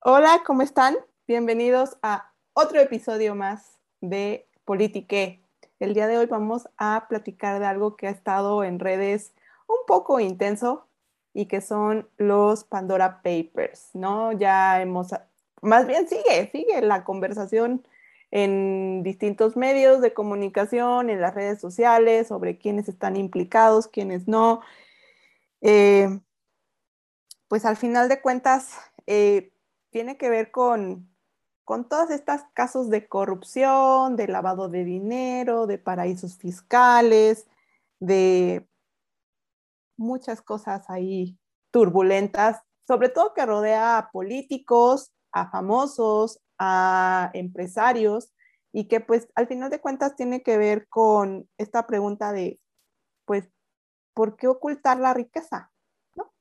[0.00, 0.96] Hola, ¿cómo están?
[1.26, 5.42] Bienvenidos a otro episodio más de Politique.
[5.80, 9.32] El día de hoy vamos a platicar de algo que ha estado en redes
[9.66, 10.86] un poco intenso
[11.34, 14.32] y que son los Pandora Papers, ¿no?
[14.32, 15.08] Ya hemos,
[15.62, 17.84] más bien sigue, sigue la conversación
[18.30, 24.60] en distintos medios de comunicación, en las redes sociales, sobre quiénes están implicados, quiénes no.
[25.60, 26.20] Eh,
[27.48, 28.76] pues al final de cuentas,
[29.06, 29.52] eh,
[29.90, 31.08] tiene que ver con,
[31.64, 37.46] con todos estos casos de corrupción, de lavado de dinero, de paraísos fiscales,
[38.00, 38.68] de
[39.96, 41.38] muchas cosas ahí
[41.70, 48.32] turbulentas, sobre todo que rodea a políticos, a famosos, a empresarios
[48.72, 52.60] y que pues al final de cuentas tiene que ver con esta pregunta de,
[53.24, 53.48] pues,
[54.18, 55.70] ¿por qué ocultar la riqueza?
[56.16, 56.34] ¿No?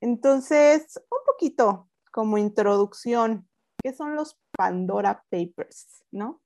[0.00, 3.46] Entonces, un poquito como introducción,
[3.82, 6.06] ¿qué son los Pandora Papers?
[6.10, 6.40] ¿No?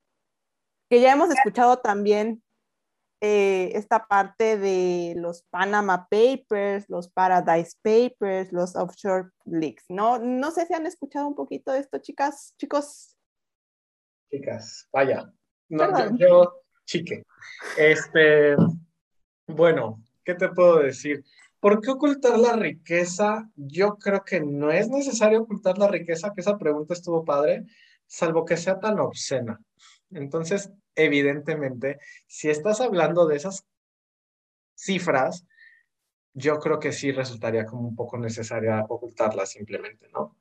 [0.90, 2.42] Que ya hemos escuchado también
[3.20, 10.18] eh, esta parte de los Panama Papers, los Paradise Papers, los Offshore Leaks, ¿no?
[10.18, 13.16] No sé si han escuchado un poquito de esto, chicas, chicos.
[14.32, 15.32] Chicas, vaya.
[15.68, 17.22] No, yo, chique.
[17.78, 18.56] Este,
[19.46, 21.24] bueno, ¿qué te puedo decir?
[21.60, 23.48] ¿Por qué ocultar la riqueza?
[23.54, 27.64] Yo creo que no es necesario ocultar la riqueza, que esa pregunta estuvo padre,
[28.06, 29.58] salvo que sea tan obscena.
[30.10, 33.64] Entonces, evidentemente, si estás hablando de esas
[34.74, 35.46] cifras,
[36.34, 40.36] yo creo que sí resultaría como un poco necesaria ocultarlas simplemente, ¿no?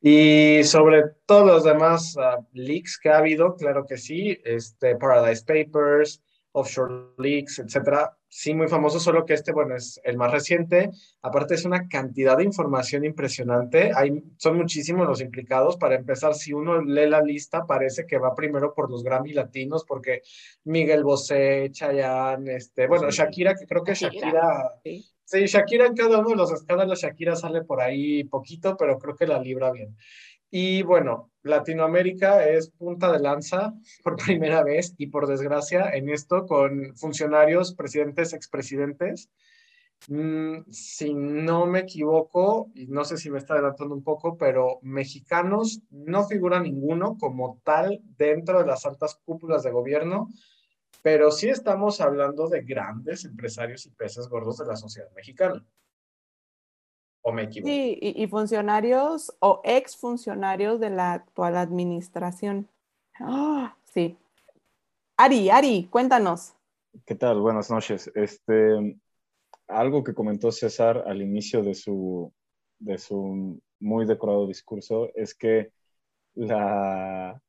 [0.00, 5.44] Y sobre todos los demás ah, leaks que ha habido, claro que sí, este, Paradise
[5.44, 10.90] Papers, Offshore Leaks, etcétera, sí muy famoso, solo que este, bueno, es el más reciente.
[11.22, 13.90] Aparte es una cantidad de información impresionante.
[13.94, 15.76] Hay, son muchísimos los implicados.
[15.76, 19.84] Para empezar, si uno lee la lista, parece que va primero por los Grammy latinos,
[19.84, 20.22] porque
[20.64, 25.04] Miguel Bosé, Chayanne, este, bueno, Shakira, que creo que Shakira, sí.
[25.24, 29.16] sí, Shakira en cada uno de los escándalos, Shakira sale por ahí poquito, pero creo
[29.16, 29.96] que la libra bien.
[30.50, 36.46] Y bueno, Latinoamérica es punta de lanza por primera vez y por desgracia en esto
[36.46, 39.30] con funcionarios, presidentes, expresidentes.
[40.06, 44.78] Mm, si no me equivoco, y no sé si me está adelantando un poco, pero
[44.82, 50.28] mexicanos no figura ninguno como tal dentro de las altas cúpulas de gobierno,
[51.02, 55.64] pero sí estamos hablando de grandes empresarios y peces gordos de la sociedad mexicana.
[57.64, 62.68] Sí, y, funcionarios o ex funcionarios de la actual administración.
[63.20, 64.16] Ah, sí.
[65.16, 66.54] Ari, Ari, cuéntanos.
[67.04, 67.40] ¿Qué tal?
[67.40, 68.10] Buenas noches.
[68.14, 68.96] Este,
[69.66, 72.32] algo que comentó César al inicio de su,
[72.78, 75.72] de su muy decorado discurso es que
[76.34, 77.40] la,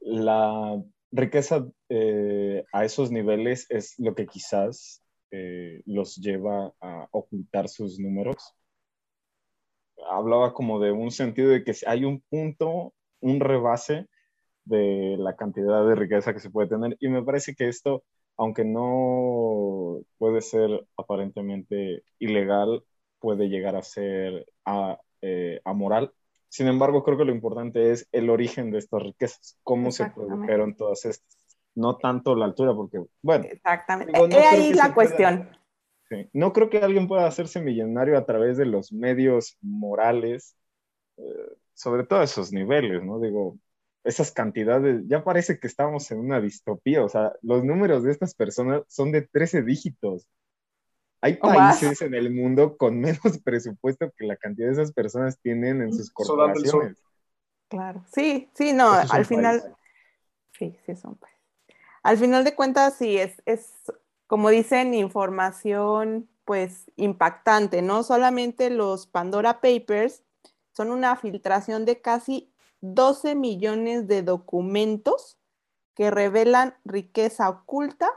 [0.00, 7.68] la riqueza eh, a esos niveles es lo que quizás eh, los lleva a ocultar
[7.68, 8.54] sus números
[10.10, 14.06] hablaba como de un sentido de que hay un punto, un rebase
[14.64, 16.96] de la cantidad de riqueza que se puede tener.
[17.00, 18.02] Y me parece que esto,
[18.36, 22.84] aunque no puede ser aparentemente ilegal,
[23.18, 24.46] puede llegar a ser
[25.22, 26.12] eh, amoral.
[26.48, 30.74] Sin embargo, creo que lo importante es el origen de estas riquezas, cómo se produjeron
[30.74, 31.36] todas estas.
[31.76, 33.44] No tanto la altura, porque, bueno.
[33.44, 34.18] Exactamente.
[34.18, 35.48] ahí la cuestión.
[36.32, 40.56] No creo que alguien pueda hacerse millonario a través de los medios morales,
[41.16, 41.22] eh,
[41.74, 43.20] sobre todo esos niveles, ¿no?
[43.20, 43.58] Digo,
[44.04, 48.34] esas cantidades, ya parece que estamos en una distopía, o sea, los números de estas
[48.34, 50.26] personas son de 13 dígitos.
[51.20, 55.82] Hay países en el mundo con menos presupuesto que la cantidad de esas personas tienen
[55.82, 56.96] en sus corporaciones.
[57.68, 59.76] Claro, sí, sí, no, al final,
[60.58, 61.38] sí, sí son países.
[62.02, 63.70] Al final de cuentas, sí, es, es
[64.30, 68.04] como dicen, información pues impactante, ¿no?
[68.04, 70.22] Solamente los Pandora Papers
[70.70, 75.36] son una filtración de casi 12 millones de documentos
[75.96, 78.08] que revelan riqueza oculta,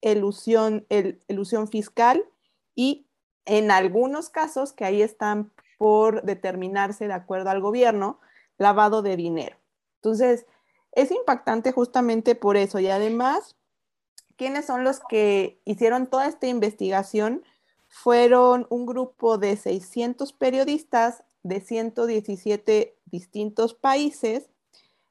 [0.00, 0.86] ilusión,
[1.26, 2.24] ilusión fiscal
[2.76, 3.08] y
[3.44, 8.20] en algunos casos, que ahí están por determinarse de acuerdo al gobierno,
[8.58, 9.56] lavado de dinero.
[9.96, 10.46] Entonces,
[10.92, 13.57] es impactante justamente por eso y además
[14.38, 17.44] ¿quiénes son los que hicieron toda esta investigación?
[17.88, 24.48] Fueron un grupo de 600 periodistas de 117 distintos países,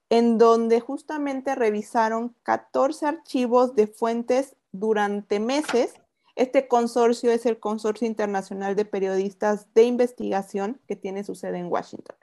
[0.09, 5.93] en donde justamente revisaron 14 archivos de fuentes durante meses
[6.35, 11.65] Este consorcio es el Consorcio Internacional de Periodistas de Investigación que tiene su sede en
[11.65, 12.15] Washington.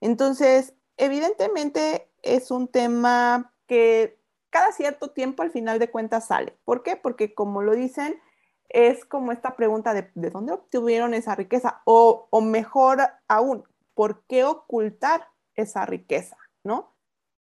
[0.00, 4.16] Entonces, evidentemente es un tema que
[4.50, 6.56] cada cierto tiempo al final de cuentas sale.
[6.64, 6.96] ¿Por qué?
[6.96, 8.20] Porque como lo dicen,
[8.68, 11.80] es como esta pregunta de, ¿de dónde obtuvieron esa riqueza?
[11.84, 13.64] O, o mejor aún,
[13.94, 16.36] ¿por qué ocultar esa riqueza?
[16.64, 16.94] ¿No?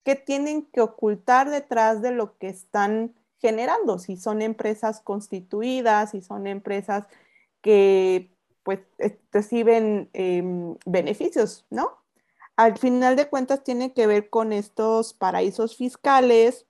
[0.04, 3.98] ¿Qué tienen que ocultar detrás de lo que están generando?
[4.00, 7.08] Si son empresas constituidas, si son empresas
[7.62, 8.32] que
[8.64, 8.80] pues
[9.32, 11.98] reciben em, beneficios, ¿no?
[12.56, 16.66] Al final de cuentas tiene que ver con estos paraísos fiscales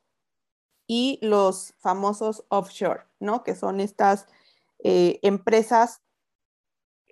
[0.88, 3.44] y los famosos offshore, ¿no?
[3.44, 4.28] Que son estas
[4.84, 6.02] eh, empresas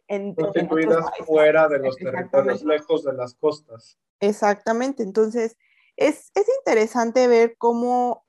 [0.07, 3.97] en, constituidas fuera de los territorios, lejos de las costas.
[4.19, 5.03] Exactamente.
[5.03, 5.57] Entonces,
[5.97, 8.25] es, interesante ver cómo,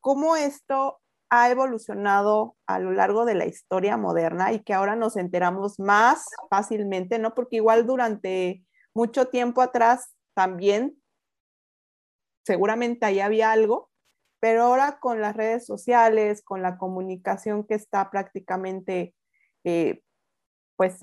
[0.00, 1.00] cómo esto
[1.30, 6.26] ha evolucionado a lo largo de la historia moderna y que ahora nos enteramos más
[6.48, 7.34] fácilmente, ¿no?
[7.34, 8.64] Porque igual durante
[8.94, 11.00] mucho tiempo atrás también
[12.44, 13.89] seguramente ahí había algo,
[14.40, 19.14] pero ahora con las redes sociales, con la comunicación que está prácticamente
[19.64, 20.02] eh,
[20.76, 20.98] pues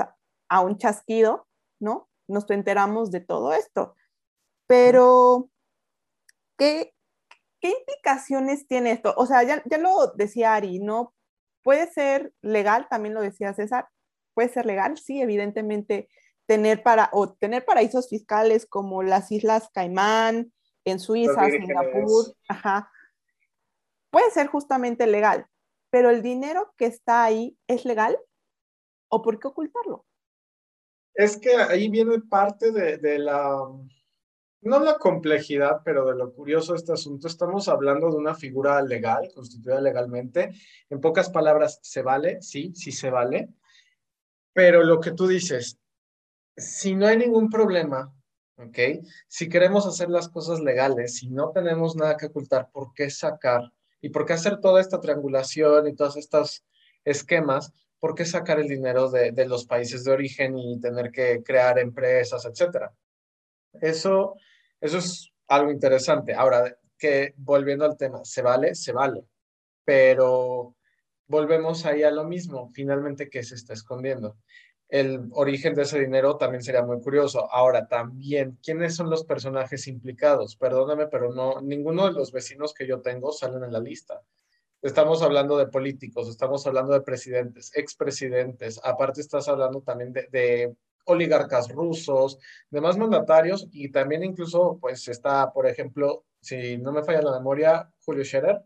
[0.49, 1.47] a un chasquido,
[1.79, 2.09] ¿no?
[2.27, 3.95] Nos enteramos de todo esto.
[4.65, 5.49] Pero
[6.57, 6.93] ¿qué,
[7.61, 9.13] implicaciones tiene esto?
[9.17, 11.13] O sea, ya, lo decía Ari, ¿no?
[11.63, 13.87] Puede ser legal, también lo decía César,
[14.33, 16.07] puede ser legal, sí, evidentemente
[16.45, 20.53] tener para o tener paraísos fiscales como las Islas Caimán,
[20.85, 22.89] en Suiza, Singapur, ajá.
[24.09, 25.47] Puede ser justamente legal,
[25.89, 28.17] pero el dinero que está ahí es legal
[29.09, 30.05] o por qué ocultarlo?
[31.13, 33.67] Es que ahí viene parte de la
[34.61, 38.81] no la complejidad, pero de lo curioso de este asunto, estamos hablando de una figura
[38.81, 40.51] legal, constituida legalmente.
[40.89, 42.41] En pocas palabras, ¿se vale?
[42.41, 43.49] Sí, sí se vale.
[44.53, 45.79] Pero lo que tú dices,
[46.55, 48.13] si no hay ningún problema,
[48.57, 49.05] ¿ok?
[49.27, 53.61] Si queremos hacer las cosas legales, si no tenemos nada que ocultar, ¿por qué sacar?
[54.01, 56.63] ¿Y por qué hacer toda esta triangulación y todos estos
[57.03, 57.73] esquemas?
[57.99, 61.79] ¿Por qué sacar el dinero de, de los países de origen y tener que crear
[61.79, 62.93] empresas, etcétera?
[63.73, 64.35] Eso,
[64.79, 66.33] eso es algo interesante.
[66.33, 68.75] Ahora, que volviendo al tema, ¿se vale?
[68.75, 69.25] Se vale.
[69.85, 70.75] Pero
[71.27, 72.69] volvemos ahí a lo mismo.
[72.73, 74.37] Finalmente, ¿qué se está escondiendo?
[74.89, 77.51] El origen de ese dinero también sería muy curioso.
[77.51, 80.55] Ahora, también, ¿quiénes son los personajes implicados?
[80.55, 84.21] Perdóname, pero no, ninguno de los vecinos que yo tengo salen en la lista.
[84.81, 90.75] Estamos hablando de políticos, estamos hablando de presidentes, expresidentes, aparte estás hablando también de
[91.07, 92.37] oligarcas rusos,
[92.69, 97.91] demás mandatarios y también incluso pues está, por ejemplo, si no me falla la memoria,
[98.05, 98.61] Julio Scherer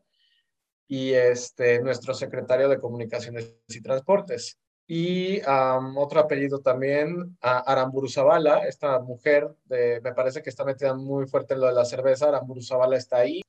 [0.88, 4.60] y este, nuestro secretario de Comunicaciones y Transportes.
[4.94, 5.40] Y
[5.96, 11.54] otro apellido también, Aramburu Zavala, esta mujer, de, me parece que está metida muy fuerte
[11.54, 13.42] en lo de la cerveza, Aramburu Zavala está ahí.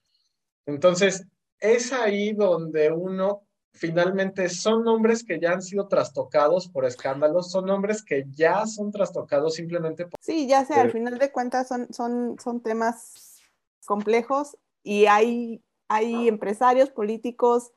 [0.67, 1.27] Entonces,
[1.59, 3.43] es ahí donde uno
[3.73, 8.93] finalmente son nombres que ya han sido trastocados por escándalos, son nombres que ya son
[8.93, 10.12] trastocados simplemente por...
[10.21, 13.41] Sí, ya sé, al final de cuentas son, son, son temas
[13.85, 17.73] complejos y hay, hay empresarios políticos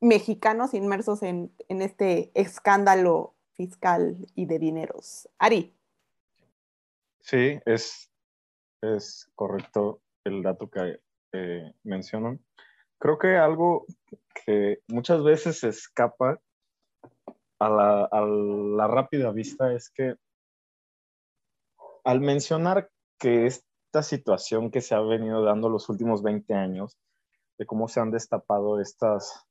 [0.00, 5.28] mexicanos inmersos en, este escándalo fiscal y de dineros.
[5.38, 5.74] Ari.
[7.20, 8.10] Sí, es,
[8.80, 11.00] es correcto el dato que
[11.32, 11.72] eh.
[12.98, 13.86] Creo que algo
[14.44, 16.40] que muchas veces escapa
[17.58, 20.16] a la, rápida vista es que
[22.04, 26.96] al mencionar que esta situación que se ha venido dando los últimos 20 años,
[27.58, 29.44] de cómo se han destapado estas,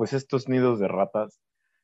[0.00, 1.38] pues estos nidos de ratas,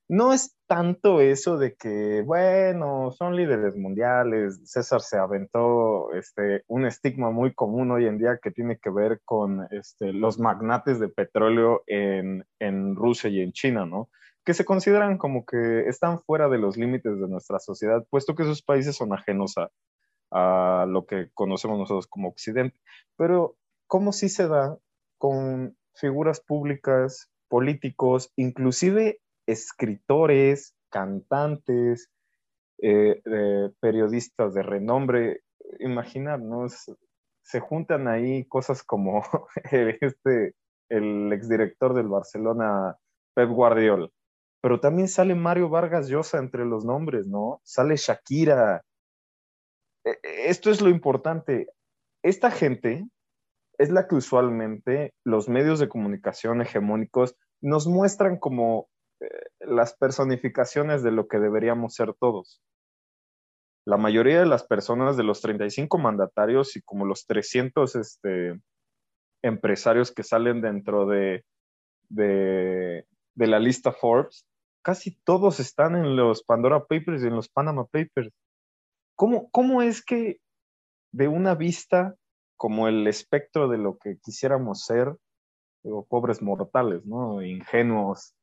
[0.08, 6.86] no es tanto eso de que, bueno, son líderes mundiales, César se aventó este, un
[6.86, 11.10] estigma muy común hoy en día que tiene que ver con este, los magnates de
[11.10, 14.08] petróleo en, en Rusia y en China, ¿no?
[14.46, 18.44] Que se consideran como que están fuera de los límites de nuestra sociedad, puesto que
[18.44, 19.70] esos países son ajenos a,
[20.30, 22.80] a lo que conocemos nosotros como Occidente.
[23.18, 24.78] Pero, ¿cómo sí se da
[25.18, 32.10] con figuras públicas, políticos, inclusive escritores, cantantes,
[32.78, 33.20] eh,
[33.80, 35.42] periodistas de renombre.
[35.78, 36.66] Imaginar, ¿no?
[37.42, 39.22] Se juntan ahí cosas como
[40.00, 40.54] este,
[40.88, 42.96] el exdirector del Barcelona,
[43.34, 44.08] Pep Guardiola.
[44.60, 47.60] Pero también sale Mario Vargas Llosa entre los nombres, ¿no?
[47.64, 48.82] Sale Shakira.
[50.04, 51.68] E, e, esto es lo importante.
[52.22, 53.06] Esta gente
[53.78, 58.88] es la que usualmente los medios de comunicación hegemónicos nos muestran como
[59.20, 59.28] eh,
[59.60, 62.62] las personificaciones de lo que deberíamos ser todos.
[63.84, 68.60] La mayoría de las personas de los 35 mandatarios y como los 300 este,
[69.42, 71.44] empresarios que salen dentro de,
[72.08, 74.44] de, de la lista Forbes,
[74.82, 78.32] casi todos están en los Pandora Papers y en los Panama Papers.
[79.14, 80.40] ¿Cómo, cómo es que
[81.12, 82.14] de una vista
[82.56, 85.16] como el espectro de lo que quisiéramos ser,
[86.08, 87.42] pobres mortales, ¿no?
[87.42, 88.34] Ingenuos,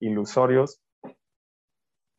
[0.00, 0.80] ilusorios,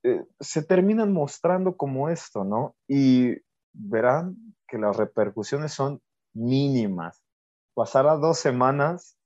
[0.03, 2.75] eh, se terminan mostrando como esto, ¿no?
[2.87, 3.35] Y
[3.73, 4.35] verán
[4.67, 6.01] que las repercusiones son
[6.33, 7.21] mínimas.
[7.73, 9.17] Pasará dos semanas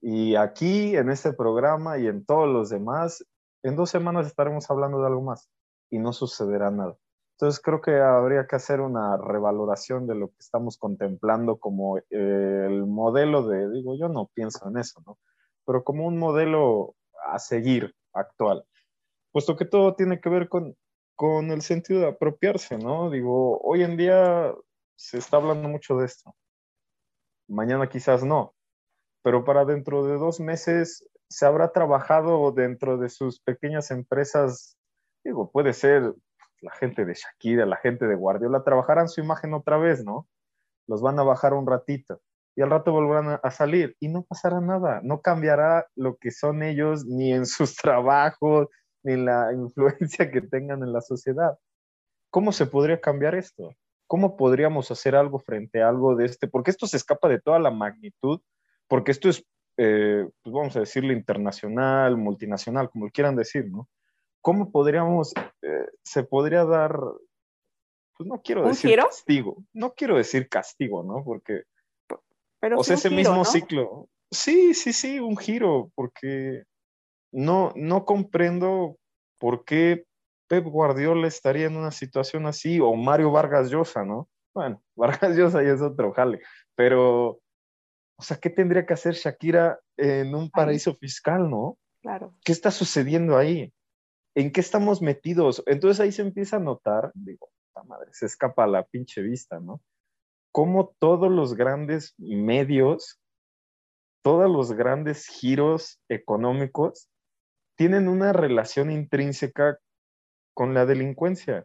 [0.00, 3.24] y aquí en este programa y en todos los demás,
[3.62, 5.48] en dos semanas estaremos hablando de algo más
[5.90, 6.96] y no sucederá nada.
[7.44, 12.04] Entonces creo que habría que hacer una revaloración de lo que estamos contemplando como eh,
[12.08, 15.18] el modelo de, digo, yo no pienso en eso, ¿no?
[15.66, 16.96] Pero como un modelo
[17.30, 18.64] a seguir actual,
[19.30, 20.74] puesto que todo tiene que ver con,
[21.14, 23.10] con el sentido de apropiarse, ¿no?
[23.10, 24.54] Digo, hoy en día
[24.96, 26.34] se está hablando mucho de esto.
[27.46, 28.54] Mañana quizás no,
[29.22, 34.78] pero para dentro de dos meses se habrá trabajado dentro de sus pequeñas empresas,
[35.22, 36.14] digo, puede ser
[36.64, 40.26] la gente de Shakira, la gente de Guardiola, trabajarán su imagen otra vez, ¿no?
[40.86, 42.20] Los van a bajar un ratito
[42.56, 46.62] y al rato volverán a, salir y no pasará nada, no cambiará lo que son
[46.62, 48.68] ellos ni en sus trabajos,
[49.02, 51.58] ni en la influencia que tengan en la sociedad.
[52.30, 53.74] ¿Cómo se podría cambiar esto?
[54.06, 56.48] ¿Cómo podríamos hacer algo frente a algo de este?
[56.48, 58.40] Porque esto se escapa de toda la magnitud,
[58.88, 59.44] porque esto es,
[59.76, 63.88] eh, pues vamos a decirlo, internacional, multinacional, como lo quieran decir, ¿no?
[64.44, 65.32] ¿Cómo podríamos,
[65.62, 67.00] eh, se podría dar,
[68.14, 71.24] pues no quiero decir castigo, no quiero decir castigo, ¿no?
[71.24, 71.62] Porque,
[72.60, 76.64] Pero o sea, ese mismo ciclo, sí, sí, sí, un giro, porque
[77.32, 78.98] no, no comprendo
[79.38, 80.04] por qué
[80.46, 84.28] Pep Guardiola estaría en una situación así, o Mario Vargas Llosa, ¿no?
[84.52, 86.42] Bueno, Vargas Llosa ya es otro jale,
[86.74, 87.40] pero,
[88.18, 91.78] o sea, ¿qué tendría que hacer Shakira en un paraíso fiscal, no?
[92.02, 92.34] Claro.
[92.44, 93.72] ¿Qué está sucediendo ahí?
[94.34, 95.62] ¿En qué estamos metidos?
[95.66, 99.60] Entonces ahí se empieza a notar, digo, la madre, se escapa a la pinche vista,
[99.60, 99.80] ¿no?
[100.52, 103.20] Cómo todos los grandes medios,
[104.22, 107.08] todos los grandes giros económicos
[107.76, 109.78] tienen una relación intrínseca
[110.54, 111.64] con la delincuencia.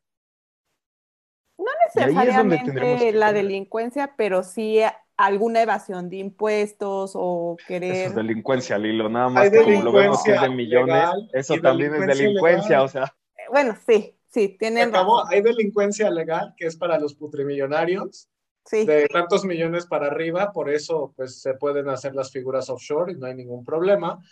[1.57, 4.79] No necesariamente la delincuencia, pero sí
[5.19, 7.93] alguna evasión de impuestos o querer...
[7.93, 11.93] Eso es delincuencia, Lilo, nada más como lo vemos que es de millones, eso también
[11.93, 13.03] es delincuencia, o sea...
[13.35, 15.25] Eh, bueno, sí, sí, tienen razón.
[15.29, 18.29] Hay delincuencia legal que es para los putrimillonarios,
[18.63, 18.85] sí.
[18.85, 23.15] de tantos millones para arriba, por eso pues se pueden hacer las figuras offshore y
[23.15, 24.23] no hay ningún problema.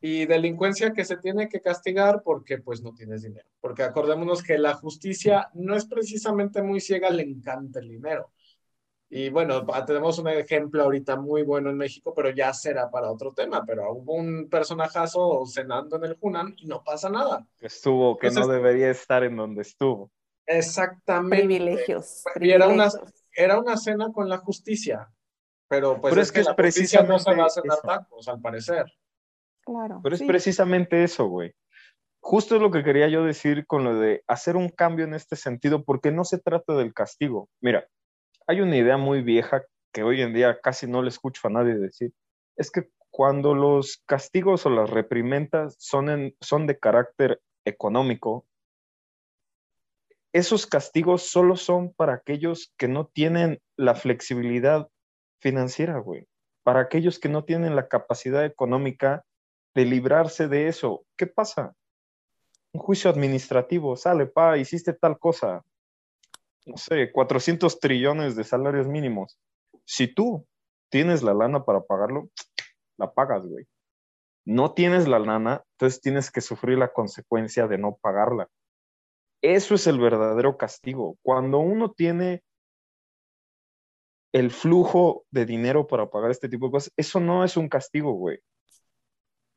[0.00, 3.46] Y delincuencia que se tiene que castigar porque pues no tienes dinero.
[3.60, 8.32] Porque acordémonos que la justicia no es precisamente muy ciega, le encanta el dinero
[9.10, 13.32] y bueno, tenemos un ejemplo ahorita muy bueno en México, pero ya será para otro
[13.32, 13.64] tema.
[13.64, 17.46] Pero hubo un personajazo cenando en el Hunan y no pasa nada.
[17.60, 20.10] Estuvo, que no debería estar en donde estuvo.
[20.46, 21.36] Exactamente.
[21.36, 22.24] Privilegios.
[22.40, 22.88] Era, una,
[23.34, 25.08] era una cena con la justicia.
[25.68, 28.84] Pero pues es, que, la justicia no se va a cenar tacos, al parecer.
[29.64, 30.00] Claro.
[30.02, 31.54] Pero es precisamente eso, güey.
[32.20, 35.36] Justo es lo que quería yo decir con lo de hacer un cambio en este
[35.36, 37.48] sentido, porque no se trata del castigo.
[37.60, 37.86] Mira,
[38.46, 41.74] hay una idea muy vieja que hoy en día casi no le escucho a nadie
[41.74, 42.12] decir,
[42.56, 48.44] es que cuando los castigos o las reprimentas son, son de carácter económico,
[50.32, 54.88] esos castigos solo son para aquellos que no tienen la flexibilidad
[55.38, 56.26] financiera, güey.
[56.64, 59.24] Para aquellos que no tienen la capacidad económica
[59.74, 61.04] de librarse de eso.
[61.16, 61.74] ¿Qué pasa?
[62.72, 65.62] Un juicio administrativo, sale, pa, hiciste tal cosa,
[66.66, 69.38] no sé, 400 trillones de salarios mínimos.
[69.84, 70.46] Si tú
[70.90, 72.30] tienes la lana para pagarlo,
[72.96, 73.66] la pagas, güey.
[74.46, 78.48] No tienes la lana, entonces tienes que sufrir la consecuencia de no pagarla.
[79.42, 81.18] Eso es el verdadero castigo.
[81.22, 82.42] Cuando uno tiene
[84.32, 88.12] el flujo de dinero para pagar este tipo de cosas, eso no es un castigo,
[88.12, 88.38] güey.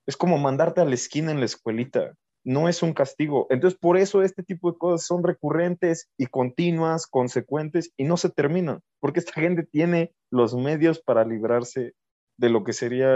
[0.05, 2.13] Es como mandarte a la esquina en la escuelita
[2.47, 3.45] no es un castigo.
[3.49, 8.29] Entonces, por eso este tipo de cosas son recurrentes y continuas, consecuentes y no se
[8.29, 11.93] terminan, porque esta gente tiene los medios para librarse
[12.37, 13.09] de lo que sería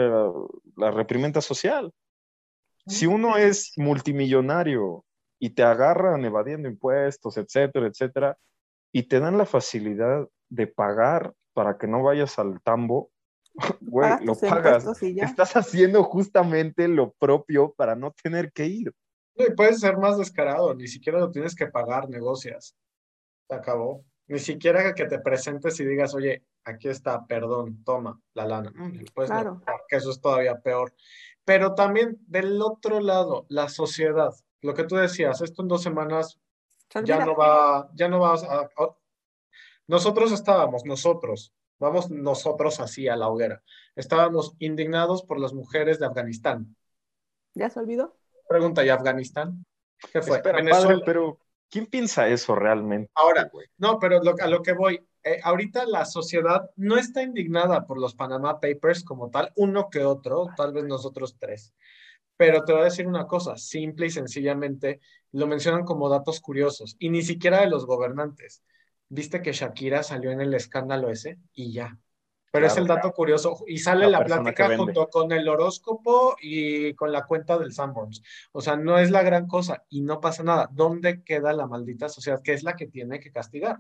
[0.76, 1.94] la, reprimenda social.
[2.88, 5.06] Si uno es multimillonario
[5.40, 8.38] y te agarran evadiendo impuestos, etcétera, etcétera,
[8.92, 13.10] y te dan la facilidad de pagar para que no vayas al tambo,
[13.80, 14.86] Güey, lo pagas.
[15.02, 18.94] Estás haciendo justamente lo propio para no tener que ir.
[19.36, 22.76] No, y puedes ser más descarado, ni siquiera lo tienes que pagar, negocias.
[23.48, 24.04] Se acabó.
[24.28, 28.72] Ni siquiera que te presentes y digas, oye, aquí está, perdón, toma la lana.
[29.14, 29.62] Pues claro.
[29.88, 30.94] que eso es todavía peor.
[31.44, 34.34] Pero también del otro lado, la sociedad.
[34.62, 36.40] Lo que tú decías, esto en dos semanas
[37.04, 38.70] ya no va, ya no va a,
[39.88, 43.64] nosotros estábamos, nosotros, vamos nosotros así a la hoguera,
[43.96, 46.76] estábamos indignados por las mujeres de Afganistán.
[47.54, 48.18] ¿Ya se olvidó?
[48.52, 49.66] Pregunta, ¿y Afganistán?
[50.12, 50.38] ¿Qué fue?
[50.38, 50.60] Espera,
[51.06, 51.40] pero
[51.70, 53.10] ¿quién piensa eso realmente?
[53.16, 57.98] Ahora, no, pero a lo que voy, eh, ahorita la sociedad no está indignada por
[57.98, 61.74] los Panama Papers como tal, uno que otro, tal vez nosotros tres.
[62.36, 65.00] Pero te voy a decir una cosa, simple y sencillamente
[65.32, 68.64] lo mencionan como datos curiosos y ni siquiera de los gobernantes.
[69.08, 71.98] Viste que Shakira salió en el escándalo ese y ya.
[72.52, 77.12] Pero es el dato curioso y sale la, plática junto con el horóscopo y con
[77.12, 78.22] la cuenta del Sanborns.
[78.52, 80.70] O sea, no es la gran cosa y no pasa nada.
[80.72, 83.80] ¿Dónde queda la maldita sociedad que es la que tiene que castigar?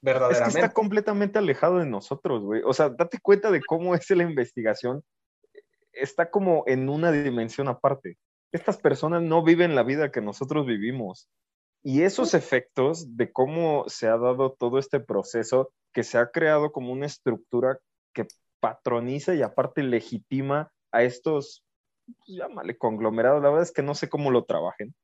[0.00, 0.48] Verdaderamente.
[0.48, 2.62] Es que está completamente alejado de nosotros, güey.
[2.64, 5.04] O sea, date cuenta de cómo es la investigación
[5.98, 8.16] está como en una dimensión aparte.
[8.52, 11.28] Estas personas no viven la vida que nosotros vivimos.
[11.82, 16.72] Y esos efectos de cómo se ha dado todo este proceso, que se ha creado
[16.72, 17.78] como una estructura
[18.18, 21.64] que patroniza y aparte legitima a estos,
[22.06, 24.94] pues, llámale conglomerados, la verdad es que no sé cómo lo trabajen,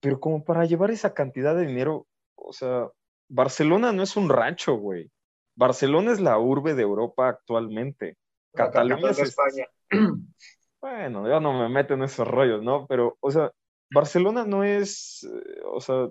[0.00, 2.88] pero como para llevar esa cantidad de dinero, o sea,
[3.28, 5.10] Barcelona no es un rancho, güey.
[5.54, 8.16] Barcelona es la urbe de Europa actualmente.
[8.54, 9.66] Cataluña es España.
[10.80, 12.86] Bueno, yo no me meto en esos rollos, ¿no?
[12.86, 13.50] Pero, o sea,
[13.90, 16.08] Barcelona no es, eh, o sea,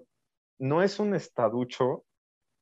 [0.59, 2.03] no es un estaducho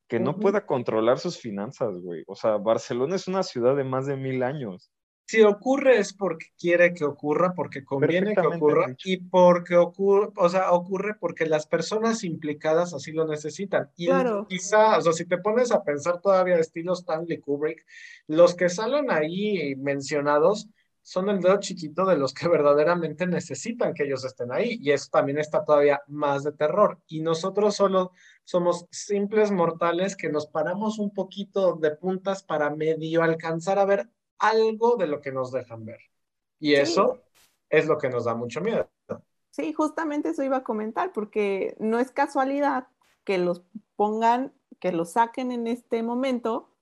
[0.08, 2.24] que no pueda controlar sus finanzas, güey.
[2.28, 4.92] O sea, Barcelona es una ciudad de más de mil años
[5.28, 10.50] si ocurre es porque quiere que ocurra, porque conviene que ocurra y porque ocurre, o
[10.50, 13.90] sea, ocurre porque las personas implicadas así lo necesitan.
[13.96, 14.46] Y claro.
[14.48, 17.84] quizá, o sea, si te pones a pensar todavía de estilo Stanley Kubrick,
[18.28, 20.70] los que salen ahí mencionados
[21.06, 24.80] son el dedo chiquito de los que verdaderamente necesitan que ellos estén ahí.
[24.82, 27.00] Y eso también está todavía más de terror.
[27.06, 28.12] Y nosotros solo
[28.44, 34.10] somos simples mortales que nos paramos un poquito de puntas para medio alcanzar a ver
[34.40, 36.00] algo de lo que nos dejan ver.
[36.60, 37.22] Y eso
[37.70, 38.90] es lo que nos da mucho miedo.
[39.52, 42.88] Sí, justamente eso iba a comentar, porque no es casualidad
[43.24, 43.62] que los
[43.96, 46.76] pongan, que los saquen en este momento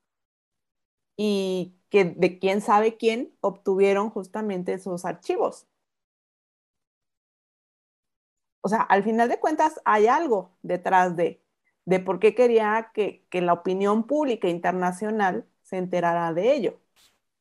[1.18, 5.68] y que de quién sabe quién obtuvieron justamente esos archivos.
[8.62, 11.44] O sea, al final de cuentas hay algo detrás de,
[11.86, 16.80] de por qué quería que, que la opinión pública internacional se enterara de ello.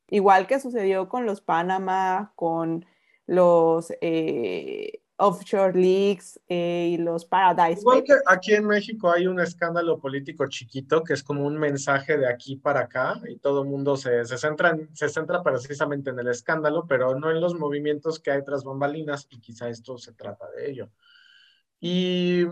[0.09, 2.85] Igual que sucedió con los Panama, con
[3.27, 7.81] los eh, offshore leaks eh, y los Paradise.
[7.81, 12.17] Igual que aquí en México hay un escándalo político chiquito que es como un mensaje
[12.17, 16.19] de aquí para acá y todo el mundo se, se, centra se centra precisamente en
[16.19, 20.13] el escándalo, pero no en los movimientos que hay tras bambalinas y quizá esto se
[20.13, 20.89] trata de ello.
[21.79, 22.45] Y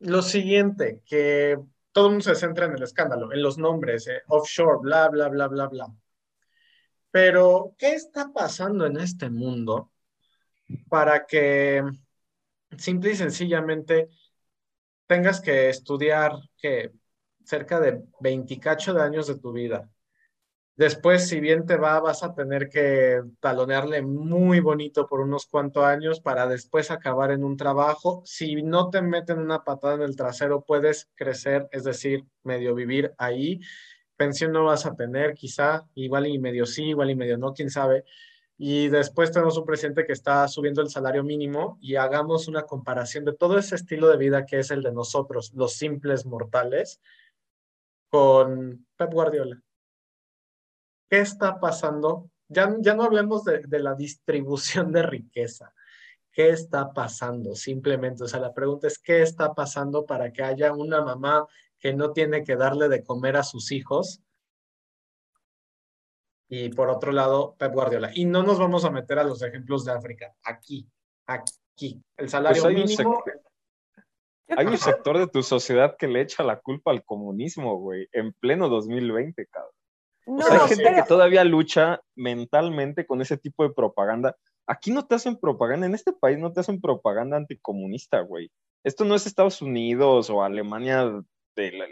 [0.00, 1.58] lo siguiente, que
[1.92, 5.28] todo el mundo se centra en el escándalo, en los nombres, eh, offshore, bla, bla,
[5.28, 5.94] bla, bla, bla.
[7.10, 9.92] Pero, ¿qué está pasando en este mundo
[10.88, 11.82] para que
[12.76, 14.08] simple y sencillamente
[15.06, 16.92] tengas que estudiar que
[17.44, 19.90] cerca de 28 de años de tu vida?
[20.76, 25.84] Después, si bien te va, vas a tener que talonearle muy bonito por unos cuantos
[25.84, 28.22] años para después acabar en un trabajo.
[28.24, 33.14] Si no te meten una patada en el trasero, puedes crecer, es decir, medio vivir
[33.18, 33.60] ahí
[34.16, 37.70] pensión no vas a tener, quizá, igual y medio sí, igual y medio no, quién
[37.70, 38.04] sabe.
[38.56, 43.24] Y después tenemos un presidente que está subiendo el salario mínimo y hagamos una comparación
[43.24, 47.00] de todo ese estilo de vida que es el de nosotros, los simples mortales,
[48.08, 49.60] con Pep Guardiola.
[51.10, 52.30] ¿Qué está pasando?
[52.48, 55.72] Ya, ya no hablemos de, de la distribución de riqueza.
[56.30, 57.54] ¿Qué está pasando?
[57.54, 61.46] Simplemente, o sea, la pregunta es, ¿qué está pasando para que haya una mamá
[61.84, 64.22] que no tiene que darle de comer a sus hijos.
[66.48, 68.10] Y por otro lado, Pep Guardiola.
[68.14, 70.34] Y no nos vamos a meter a los ejemplos de África.
[70.42, 70.86] Aquí,
[71.26, 72.02] aquí.
[72.16, 73.22] El salario pues mínimo.
[74.48, 78.32] hay un sector de tu sociedad que le echa la culpa al comunismo, güey, en
[78.34, 79.72] pleno 2020, cabrón.
[80.26, 84.36] No, hay gente que todavía lucha mentalmente con ese tipo de propaganda.
[84.66, 88.50] Aquí no te hacen propaganda, en este país no te hacen propaganda anticomunista, güey.
[88.84, 91.22] Esto no es Estados Unidos o Alemania
[91.54, 91.82] del,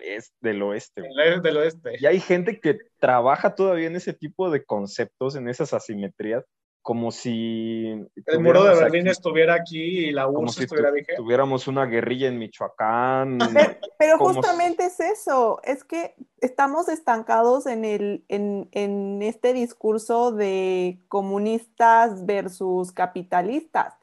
[0.40, 1.02] del oeste.
[1.42, 1.96] Del, oeste.
[1.98, 6.44] Y hay gente que trabaja todavía en ese tipo de conceptos, en esas asimetrías,
[6.82, 7.86] como si...
[8.26, 11.16] El muro de Berlín estuviera aquí y la URSS si estuviera vigente.
[11.16, 13.38] Tuviéramos una guerrilla en Michoacán.
[13.98, 21.00] Pero, justamente es eso, es que estamos estancados en, el, en, en este discurso de
[21.08, 23.94] comunistas versus capitalistas.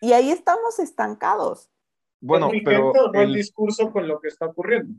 [0.00, 1.71] Y ahí estamos estancados.
[2.22, 4.94] Bueno, pero el discurso con lo que está ocurriendo.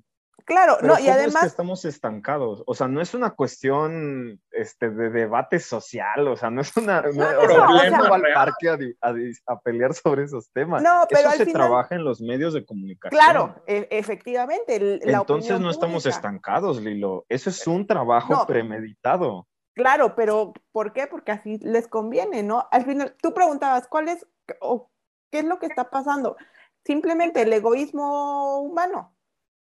[0.45, 1.45] Claro, no, y además.
[1.45, 2.63] estamos estancados.
[2.65, 7.01] O sea, no es una cuestión este, de debate social, o sea, no es una.
[7.01, 10.83] No, al parque a, pelear sobre esos temas.
[10.83, 13.17] No, pero Eso se trabaja en los medios de comunicación.
[13.17, 14.99] Claro, e, efectivamente.
[15.01, 17.25] Entonces no estamos estancados, Lilo.
[17.29, 19.47] Eso es un trabajo premeditado.
[19.75, 21.07] Claro, pero ¿por qué?
[21.07, 22.67] Porque así les conviene, ¿no?
[22.71, 24.27] Al final, tú preguntabas, ¿cuál es
[24.59, 24.91] o
[25.31, 26.35] qué es lo que está pasando?
[26.83, 29.13] Simplemente el egoísmo humano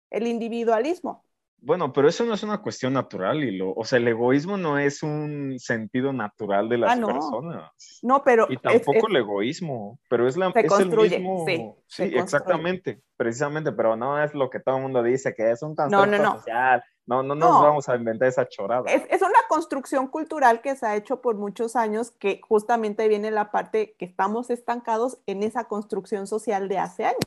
[0.09, 1.23] el individualismo.
[1.59, 4.77] Bueno, pero eso no es una cuestión natural, y lo, o sea, el egoísmo no
[4.77, 7.99] es un sentido natural de las ah, personas.
[8.03, 11.45] No, pero y tampoco el egoísmo, pero es la es el mismo.
[11.47, 15.63] Sí, sí exactamente, precisamente, pero no es lo que todo el mundo dice que es
[15.63, 16.83] un constructo social.
[17.07, 18.91] No, no, no nos vamos a inventar esa chorada.
[18.91, 23.31] Es, es, una construcción cultural que se ha hecho por muchos años, que justamente viene
[23.31, 27.19] la parte que estamos estancados en esa construcción social de hace años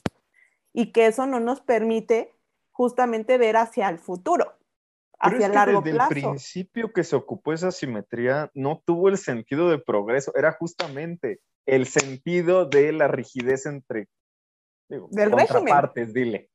[0.74, 2.34] y que eso no nos permite
[2.72, 4.54] justamente ver hacia el futuro,
[5.18, 6.12] hacia el largo desde plazo.
[6.14, 11.40] el principio que se ocupó esa simetría no tuvo el sentido de progreso, era justamente
[11.64, 14.08] el sentido de la rigidez entre
[14.90, 16.50] digo, contrapartes, dile.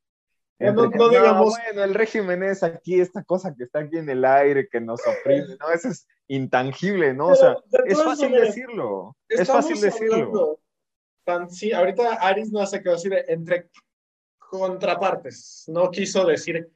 [0.60, 4.68] No, digamos, bueno, el régimen es aquí esta cosa que está aquí en el aire,
[4.70, 5.72] que nos oprime, ¿no?
[5.72, 7.28] Eso es intangible, ¿no?
[7.28, 10.60] o sea, es fácil decirlo, es fácil decirlo.
[11.50, 13.70] sí, ahorita Aris no hace que decir entre
[14.38, 15.65] contrapartes.
[15.68, 16.72] No quiso decir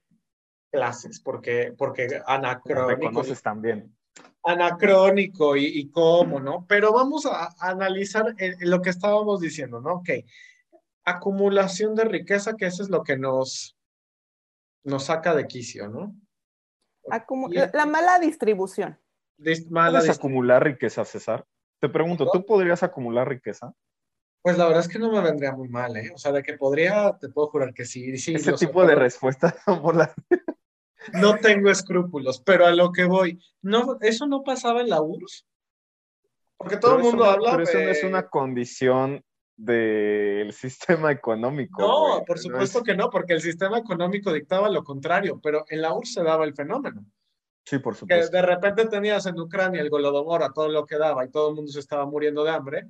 [0.72, 3.24] clases, porque, porque anacrónico.
[3.42, 3.96] también.
[4.44, 6.66] Anacrónico y, cómo, ¿no?
[6.68, 9.96] Pero vamos a, analizar lo que estábamos diciendo, ¿no?
[9.96, 10.10] Ok.
[11.10, 13.78] Acumulación de riqueza, que eso es lo que nos,
[14.84, 16.16] nos saca de quicio, ¿no?
[17.74, 19.00] la mala distribución.
[19.70, 21.46] Mala ¿Puedes acumular riqueza, César?
[21.80, 23.74] Te pregunto, ¿tú podrías acumular riqueza?
[24.42, 26.12] Pues la verdad es que no me vendría muy mal, ¿eh?
[26.14, 28.18] O sea, de que podría, te puedo jurar que sí.
[28.18, 29.56] sí Ese tipo de respuestas
[29.94, 30.14] la...
[31.14, 35.46] No tengo escrúpulos, pero a lo que voy, no, ¿eso no pasaba en la URSS?
[36.58, 39.24] Porque todo el mundo habla Pero eso no es una condición
[39.60, 41.82] del sistema económico.
[41.82, 45.94] No, por supuesto que no, porque el sistema económico dictaba lo contrario, pero en la
[45.94, 47.06] URSS se daba el fenómeno.
[47.66, 48.32] Sí, por supuesto.
[48.32, 51.50] Que de repente tenías en Ucrania el Golodomor a todo lo que daba y todo
[51.50, 52.88] el mundo se estaba muriendo de hambre,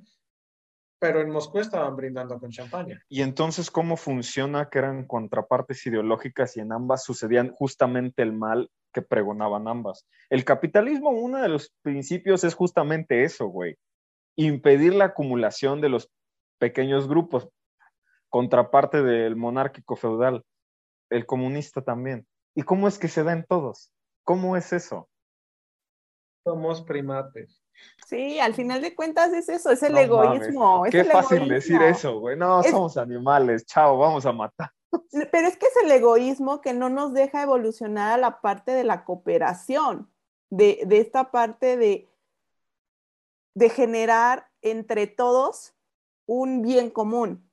[1.00, 3.02] pero en Moscú estaban brindando con champaña.
[3.08, 8.70] Y entonces, ¿cómo funciona que eran contrapartes ideológicas y en ambas sucedían justamente el mal
[8.92, 10.06] que pregonaban ambas?
[10.28, 13.76] El capitalismo, uno de los principios es justamente eso, güey.
[14.36, 16.10] Impedir la acumulación de los
[16.60, 17.48] pequeños grupos,
[18.28, 20.44] contraparte del monárquico feudal,
[21.08, 22.28] el comunista también.
[22.54, 23.92] ¿Y cómo es que se da en todos?
[24.22, 25.08] ¿Cómo es eso?
[26.44, 27.60] Somos primates.
[28.06, 30.84] Sí, al final de cuentas es eso, es el egoísmo.
[30.90, 32.36] Qué fácil decir eso, güey.
[32.36, 34.70] No, somos animales, chao, vamos a matar.
[35.32, 38.84] Pero es que es el egoísmo que no nos deja evolucionar a la parte de
[38.84, 40.12] la cooperación,
[40.50, 42.08] de, de esta parte de,
[43.54, 45.74] de generar entre todos
[46.30, 47.50] un bien común.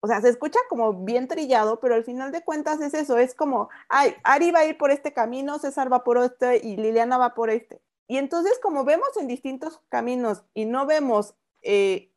[0.00, 3.34] O sea, se escucha como bien trillado, pero al final de cuentas es eso, es
[3.34, 7.18] como, ay, Ari va a ir por este camino, César va por este y Liliana
[7.18, 7.82] va por este.
[8.06, 12.12] Y entonces, como vemos en distintos caminos y no vemos eh,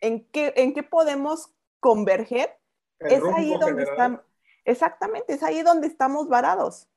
[0.00, 2.58] en, qué, en qué podemos converger,
[2.98, 4.20] es ahí donde estamos,
[4.64, 6.88] exactamente, es ahí donde estamos varados.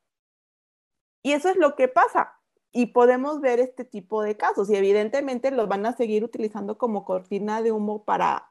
[1.22, 2.37] Y eso es lo que pasa.
[2.72, 7.04] Y podemos ver este tipo de casos y evidentemente los van a seguir utilizando como
[7.04, 8.50] cortina de humo para,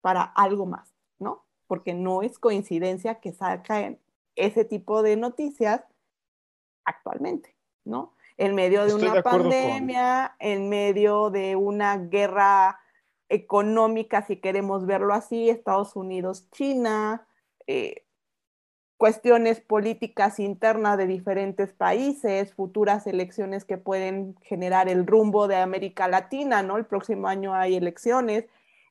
[0.00, 1.44] para algo más, ¿no?
[1.66, 3.98] Porque no es coincidencia que salgan
[4.36, 5.82] ese tipo de noticias
[6.84, 8.16] actualmente, ¿no?
[8.36, 12.78] en medio de una pandemia, en medio de una guerra
[13.28, 17.26] económica, si queremos verlo así, Estados Unidos, China,
[17.66, 18.05] eh,
[18.96, 26.08] cuestiones políticas internas de diferentes países, futuras elecciones que pueden generar el rumbo de América
[26.08, 26.78] Latina, ¿no?
[26.78, 28.46] El próximo año hay elecciones,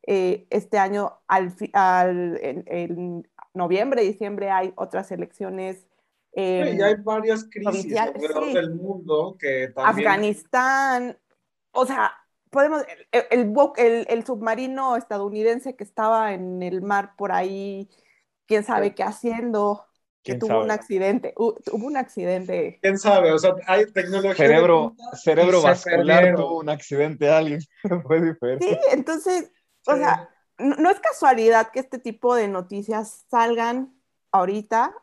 [0.06, 7.98] eh, este año, al, en noviembre, diciembre, hay otras elecciones sí, em, hay varias crisis
[7.98, 10.08] alrededor del mundo que también...
[10.08, 11.18] Afganistán,
[11.72, 12.12] o sea,
[12.50, 17.90] podemos, el, el, submarino estadounidense que estaba en el mar por ahí,
[18.46, 19.86] quién sabe qué haciendo.
[20.26, 22.80] Que tuvo un accidente, hubo un accidente.
[22.82, 23.32] ¿Quién sabe?
[23.32, 24.34] O sea, hay tecnología.
[24.34, 27.60] Cerebro, cerebro vascular tuvo un accidente alguien.
[28.08, 28.68] Fue diferente.
[28.68, 29.52] Sí, entonces,
[29.86, 33.94] o sea, no es casualidad que este tipo de noticias salgan
[34.32, 34.96] ahorita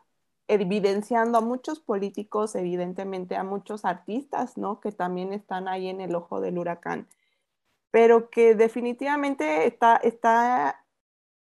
[0.49, 4.81] evidenciando a muchos políticos, evidentemente a muchos artistas, ¿no?
[4.81, 7.07] Que también están ahí en el ojo del huracán,
[7.91, 10.85] pero que definitivamente está, está,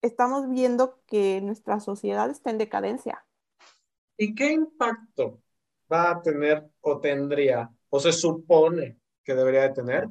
[0.03, 3.25] estamos viendo que nuestra sociedad está en decadencia.
[4.19, 5.41] ¿Y qué impacto
[5.91, 10.09] va a tener o tendría o se supone que debería de tener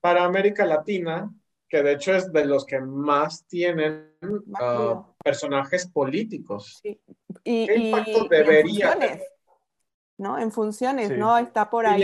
[0.00, 1.32] para América Latina,
[1.68, 4.16] que de hecho es de los que más tienen
[4.54, 6.80] ah, personajes políticos?
[6.82, 6.98] Sí.
[7.44, 9.22] Y, ¿Qué impacto debería tener?
[10.22, 10.38] ¿No?
[10.38, 11.36] En funciones, ¿no?
[11.36, 12.00] Está por ahí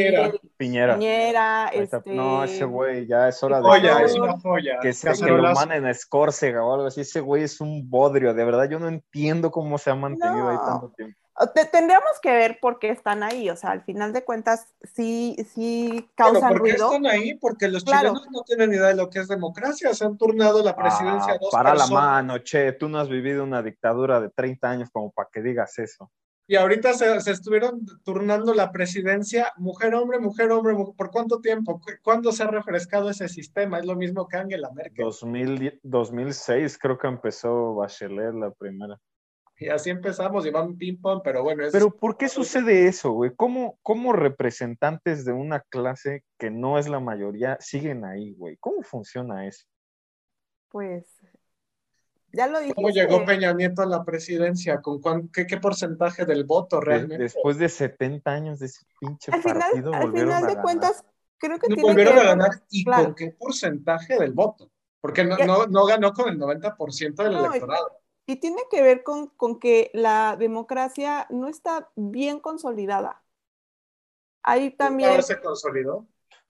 [0.57, 0.95] Piñera.
[0.97, 1.69] Piñera.
[1.69, 2.13] este...
[2.13, 4.79] No, ese güey ya es hora de joya, es una joya.
[4.83, 7.03] que, se, que lo manden a Escórcega o algo así.
[7.03, 10.57] Ese güey es un bodrio, de verdad yo no entiendo cómo se ha mantenido ahí
[10.57, 11.17] tanto tiempo.
[11.73, 16.11] tendríamos que ver por qué están ahí, o sea, al final de cuentas sí, sí
[16.17, 17.35] causan ¿por qué están ahí?
[17.35, 20.75] Porque los chilenos no tienen idea de lo que es democracia, se han turnado la
[20.75, 24.91] presidencia ah, Para la mano, che, tú no has vivido una dictadura de 30 años
[24.91, 26.11] como para que digas eso.
[26.51, 31.79] Y ahorita se, estuvieron turnando la presidencia mujer-hombre, mujer-hombre, ¿por cuánto tiempo?
[32.03, 33.79] ¿Cuándo se ha refrescado ese sistema?
[33.79, 35.05] Es lo mismo que Angela Merkel.
[35.05, 38.99] 2000, 2006 creo que empezó Bachelet la primera.
[39.59, 41.65] Y así empezamos, y van ping-pong, pero bueno.
[41.71, 43.33] Pero ¿por qué sucede eso, güey?
[43.37, 48.57] ¿Cómo, ¿Cómo representantes de una clase que no es la mayoría siguen ahí, güey?
[48.57, 49.67] ¿Cómo funciona eso?
[50.71, 51.18] Pues
[52.33, 54.83] ya lo ¿Cómo llegó Peña Nieto a la presidencia?
[54.83, 57.23] ¿Con qué, porcentaje del voto realmente?
[57.23, 61.05] Después de 70 años de ese pinche al final, partido, al final de cuentas,
[61.39, 62.51] creo que no volvieron a ganar.
[62.71, 64.71] ¿Y con qué porcentaje del voto?
[65.01, 67.99] Porque no, no, ganó con el 90% del electorado.
[68.27, 73.23] Y, tiene que ver con, con que la democracia no está bien consolidada.
[74.43, 75.11] Ahí también...
[75.11, 76.07] ¿Ahora se consolidó?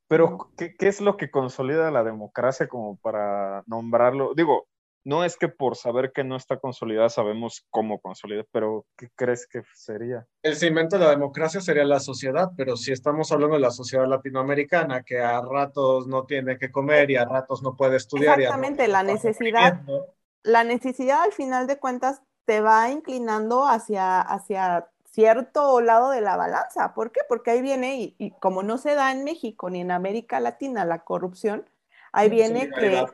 [0.09, 4.35] Pero, ¿qué, ¿qué, es lo que consolida la democracia como para nombrarlo?
[4.35, 4.67] Digo,
[5.09, 9.47] no es que por saber que no está consolidada sabemos cómo consolidar, pero ¿qué crees
[9.47, 10.27] que sería?
[10.43, 14.07] El cimiento de la democracia sería la sociedad, pero si estamos hablando de la sociedad
[14.07, 18.39] latinoamericana, que a ratos no tiene que comer y a ratos no puede estudiar.
[18.39, 19.81] Exactamente, la necesidad,
[20.43, 26.37] la necesidad al final de cuentas te va inclinando hacia, hacia cierto lado de la
[26.37, 26.93] balanza.
[26.93, 27.23] ¿Por qué?
[27.27, 30.85] Porque ahí viene, y, y como no se da en México ni en América Latina
[30.85, 31.65] la corrupción,
[32.13, 33.07] ahí viene que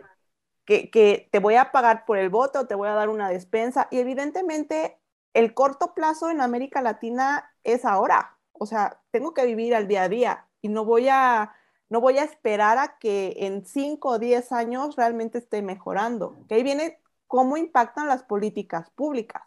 [0.65, 3.89] que, te voy a pagar por el voto, te voy a dar una despensa.
[3.91, 4.99] Y evidentemente
[5.35, 8.39] el corto plazo en América Latina es ahora.
[8.53, 11.55] O sea, tengo que vivir al día a día y no voy a,
[11.89, 16.37] no voy a esperar a que en 5 o 10 años realmente esté mejorando.
[16.49, 19.43] Que ahí viene cómo impactan las políticas públicas,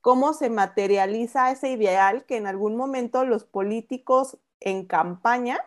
[0.00, 5.58] cómo se materializa ese ideal que en algún momento los políticos en campaña,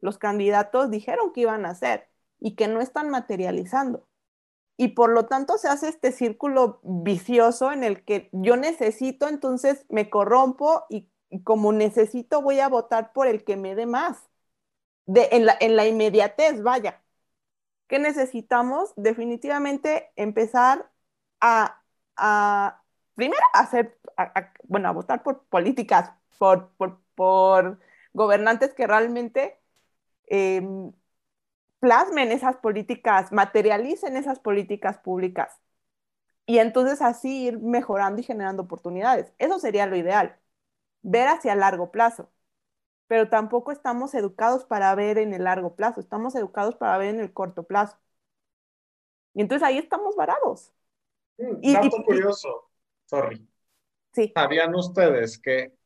[0.00, 2.08] los candidatos dijeron que iban a hacer
[2.40, 4.07] y que no están materializando
[4.78, 9.84] y por lo tanto se hace este círculo vicioso en el que yo necesito, entonces
[9.90, 11.10] me corrompo y,
[11.44, 14.28] como necesito voy a votar por el que me dé más.
[15.06, 17.02] De, en, la, inmediatez, vaya.
[17.88, 18.92] ¿Qué necesitamos?
[18.96, 20.90] Definitivamente empezar
[21.40, 21.82] a,
[22.16, 22.82] a
[23.14, 23.98] primero, hacer,
[24.64, 27.80] bueno, a votar por políticas, por, por, por
[28.12, 29.60] gobernantes que realmente
[30.26, 30.92] em,
[31.80, 35.60] plasmen esas políticas, materialicen esas políticas públicas
[36.46, 39.32] y entonces así ir mejorando y generando oportunidades.
[39.38, 40.38] Eso sería lo ideal,
[41.02, 42.30] ver hacia largo plazo,
[43.06, 47.20] pero tampoco estamos educados para ver en el largo plazo, estamos educados para ver en
[47.20, 47.98] el corto plazo.
[49.34, 50.72] Y entonces ahí estamos varados.
[51.36, 52.70] Mm, y, dato curioso,
[53.04, 53.46] sorry.
[54.12, 54.32] Sí.
[54.34, 55.77] ¿Sabían ustedes que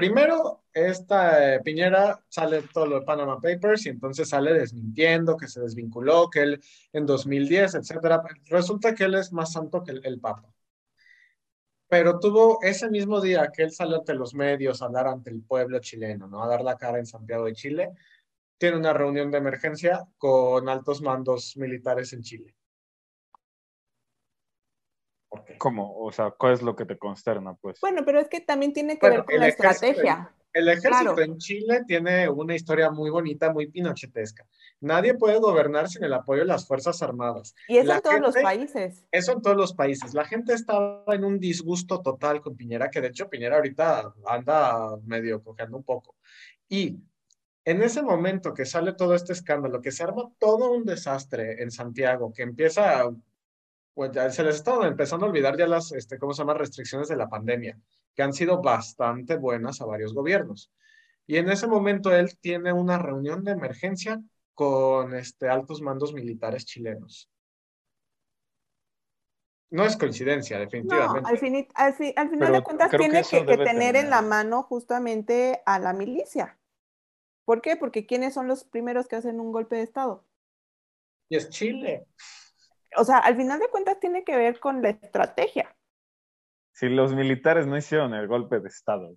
[0.00, 5.46] Primero, esta eh, Piñera sale todo lo de Panama Papers y entonces sale desmintiendo que
[5.46, 6.60] se desvinculó, que él
[6.94, 8.22] en 2010, etcétera.
[8.46, 10.50] Resulta que él es más santo que el, Papa.
[11.86, 15.42] Pero tuvo ese mismo día que él salió ante los medios a hablar ante el
[15.42, 16.42] pueblo chileno, ¿no?
[16.42, 17.90] A dar la cara en Santiago de Chile,
[18.56, 22.54] tiene una reunión de emergencia con altos mandos militares en Chile.
[25.58, 25.96] ¿Cómo?
[25.98, 27.78] O sea, ¿cuál es lo que te consterna, pues?
[27.80, 30.32] Bueno, pero es que también tiene que ver con la estrategia.
[30.52, 34.44] El, ejército en Chile tiene una historia muy bonita, muy pinochetesca.
[34.80, 37.54] Nadie puede gobernar sin el apoyo de las Fuerzas Armadas.
[37.68, 39.04] Y eso en todos los países.
[39.12, 40.12] Eso en todos los países.
[40.12, 44.96] La gente estaba en un disgusto total con Piñera, que de hecho Piñera ahorita anda
[45.04, 46.16] medio cogiendo un poco.
[46.68, 46.98] Y
[47.64, 51.70] en ese momento que sale todo este escándalo, que se arma todo un desastre en
[51.70, 53.08] Santiago, que empieza
[53.94, 57.08] pues ya se les estaban empezando a olvidar ya las, este, ¿cómo se llama?, restricciones
[57.08, 57.78] de la pandemia,
[58.14, 60.72] que han sido bastante buenas a varios gobiernos.
[61.26, 64.20] Y en ese momento él tiene una reunión de emergencia
[64.54, 67.30] con este, altos mandos militares chilenos.
[69.70, 71.20] No es coincidencia, definitivamente.
[71.20, 76.58] No, al, final de cuentas tiene que, tener en la mano justamente a la milicia.
[77.44, 77.76] ¿Por qué?
[77.76, 80.26] Porque ¿quiénes son los primeros que hacen un golpe de Estado?
[81.28, 82.06] Y es Chile.
[82.96, 85.74] O sea, al final de cuentas tiene que ver con la estrategia.
[86.72, 89.14] Si los militares no hicieron el golpe de Estado.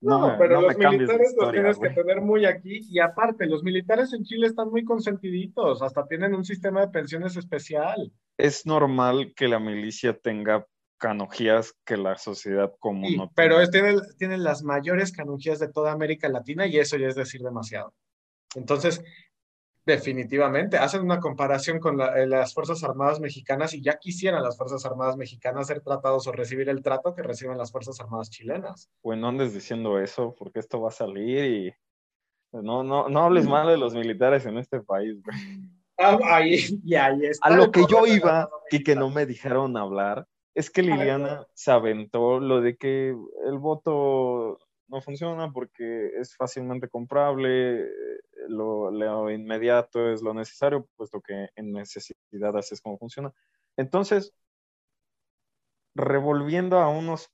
[0.00, 2.80] No, pero los militares los tienes que tener muy aquí.
[2.88, 7.36] Y aparte, los militares en Chile están muy consentiditos, hasta tienen un sistema de pensiones
[7.36, 8.12] especial.
[8.36, 10.66] Es normal que la milicia tenga
[10.98, 13.32] canogías que la sociedad común no tiene.
[13.34, 17.14] Pero es, tienen, tienen las mayores canogías de toda América Latina y eso ya es
[17.14, 17.94] decir demasiado.
[18.54, 19.02] Entonces,
[19.88, 24.84] Definitivamente, hacen una comparación con eh, las Fuerzas Armadas Mexicanas y ya quisieran las Fuerzas
[24.84, 28.90] Armadas Mexicanas ser tratados o recibir el trato que reciben las Fuerzas Armadas chilenas.
[29.00, 31.74] Pues no andes diciendo eso, porque esto va a salir y
[32.52, 35.16] no, no, no hables mal de los militares en este país.
[35.96, 39.74] Ah, ahí, y ahí está a lo que yo iba y que no me dijeron
[39.78, 46.34] hablar, es que Liliana se aventó lo de que el voto no funciona porque es
[46.36, 47.86] fácilmente comprable,
[48.48, 53.32] lo, inmediato es lo necesario, puesto que en necesidad así es como funciona.
[53.76, 54.32] Entonces,
[55.94, 57.30] revolviendo a unos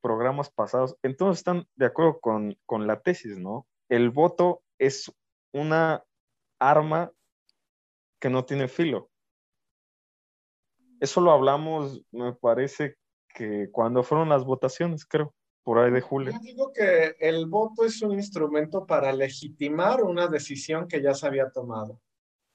[0.00, 3.66] programas pasados, entonces están de acuerdo con, con la tesis, ¿no?
[3.88, 5.12] El voto es
[5.52, 6.04] una
[6.58, 7.12] arma
[8.20, 9.10] que no tiene filo.
[11.00, 12.96] Eso lo hablamos, me parece
[13.34, 16.32] que cuando fueron las votaciones, creo por ahí de julio.
[16.32, 21.26] Yo digo que el voto es un instrumento para legitimar una decisión que ya se
[21.26, 22.00] había tomado.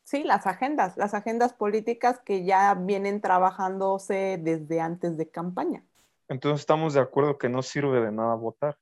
[0.04, 5.84] Sí, las agendas, las agendas políticas que ya vienen trabajándose desde antes de campaña.
[6.28, 8.78] Entonces estamos de acuerdo que no sirve de nada votar.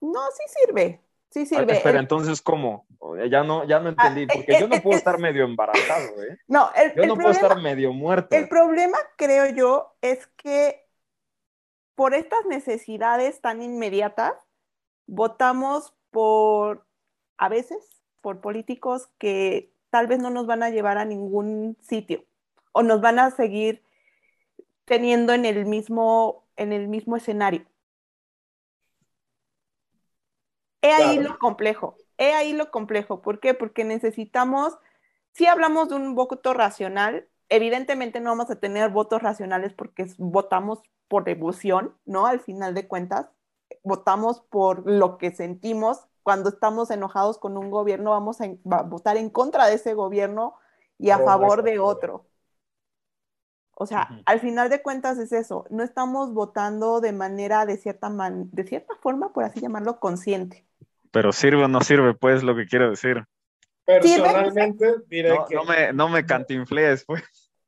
[0.00, 1.80] No, sí sirve, sí ah, sirve.
[1.82, 2.86] pero entonces, ¿cómo?
[3.30, 6.38] Ya no, ya no entendí, ah, porque yo no puedo estar medio embarazado, ¿eh?
[6.48, 8.34] No, yo no puedo estar medio muerto.
[8.34, 10.83] El problema, creo yo, es que
[11.94, 14.34] por estas necesidades tan inmediatas,
[15.06, 16.86] votamos por,
[17.36, 22.24] a veces, por políticos que tal vez no nos van a llevar a ningún sitio
[22.72, 23.82] o nos van a seguir
[24.84, 27.66] teniendo en el mismo, en el mismo escenario.
[30.82, 33.22] He ahí lo complejo, he ahí lo complejo.
[33.22, 33.54] ¿Por qué?
[33.54, 34.76] Porque necesitamos,
[35.32, 40.82] si hablamos de un voto racional, evidentemente no vamos a tener votos racionales porque votamos
[41.08, 42.26] por devoción, ¿no?
[42.26, 43.30] Al final de cuentas,
[43.82, 46.06] votamos por lo que sentimos.
[46.22, 48.48] Cuando estamos enojados con un gobierno, vamos a,
[48.84, 50.54] votar en contra de ese gobierno
[50.98, 52.26] y a favor de otro.
[53.76, 58.08] O sea, al final de cuentas es eso, no estamos votando de manera, de cierta,
[58.08, 60.64] de cierta forma, por así llamarlo, consciente.
[61.10, 63.26] Pero sirve o no sirve, pues, lo que quiero decir.
[63.84, 65.54] Personalmente, diré no, que...
[65.54, 67.22] No me, no me cantinflees, pues.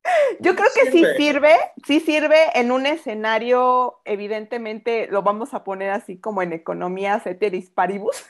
[0.41, 1.55] Yo creo que sí sirve,
[1.87, 7.71] sí sirve en un escenario, evidentemente lo vamos a poner así como en economía ceteris
[7.71, 8.25] paribus.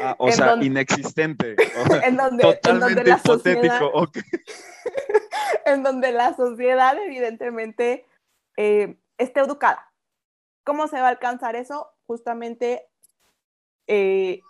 [0.00, 1.56] Ah, o sea, inexistente.
[2.04, 4.10] en donde, totalmente la hipotético.
[5.66, 8.06] en donde la sociedad, evidentemente,
[8.56, 9.90] eh, esté educada.
[10.64, 11.90] ¿Cómo se va a alcanzar eso?
[12.06, 12.86] Justamente
[13.86, 14.40] eh,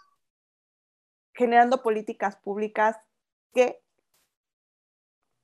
[1.34, 2.96] generando políticas públicas
[3.52, 3.82] que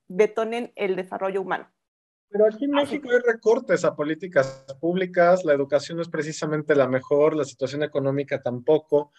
[0.08, 1.70] detonen el desarrollo humano.
[2.28, 6.86] Pero aquí en México hay recortes a políticas públicas, la educación no es precisamente la
[6.86, 9.12] mejor, la situación económica tampoco.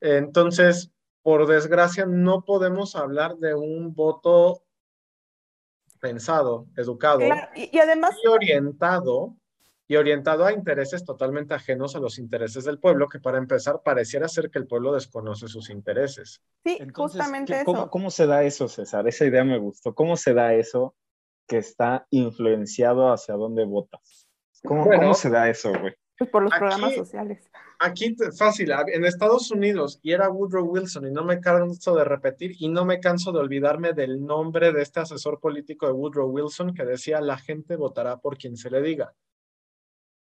[0.00, 4.64] Entonces, por desgracia, no podemos hablar de un voto
[5.98, 7.20] pensado, educado
[7.54, 9.36] y, además y orientado
[9.88, 14.28] y orientado a intereses totalmente ajenos a los intereses del pueblo, que para empezar pareciera
[14.28, 16.40] ser que el pueblo desconoce sus intereses.
[16.64, 17.90] Sí, justamente eso.
[17.90, 19.06] ¿cómo, se da eso, César?
[19.08, 19.94] Esa idea me gustó.
[19.94, 20.94] ¿Cómo se da eso
[21.46, 24.28] que está influenciado hacia dónde votas?
[24.64, 25.94] ¿Cómo, se da eso, güey?
[26.16, 27.50] Pues por los programas sociales.
[27.80, 32.52] Aquí, fácil, en Estados Unidos, y era Woodrow Wilson, y no me canso de repetir,
[32.60, 36.74] y no me canso de olvidarme del nombre de este asesor político de Woodrow Wilson
[36.74, 39.12] que decía, la gente votará por quien se le diga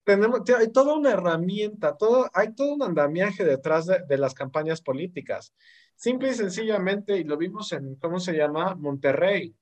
[0.09, 5.52] tenemos, hay toda una herramienta, todo, hay todo un andamiaje detrás de, las campañas políticas.
[5.96, 8.74] Simple y sencillamente, y lo vimos en, ¿cómo se llama?
[8.74, 9.54] Monterrey.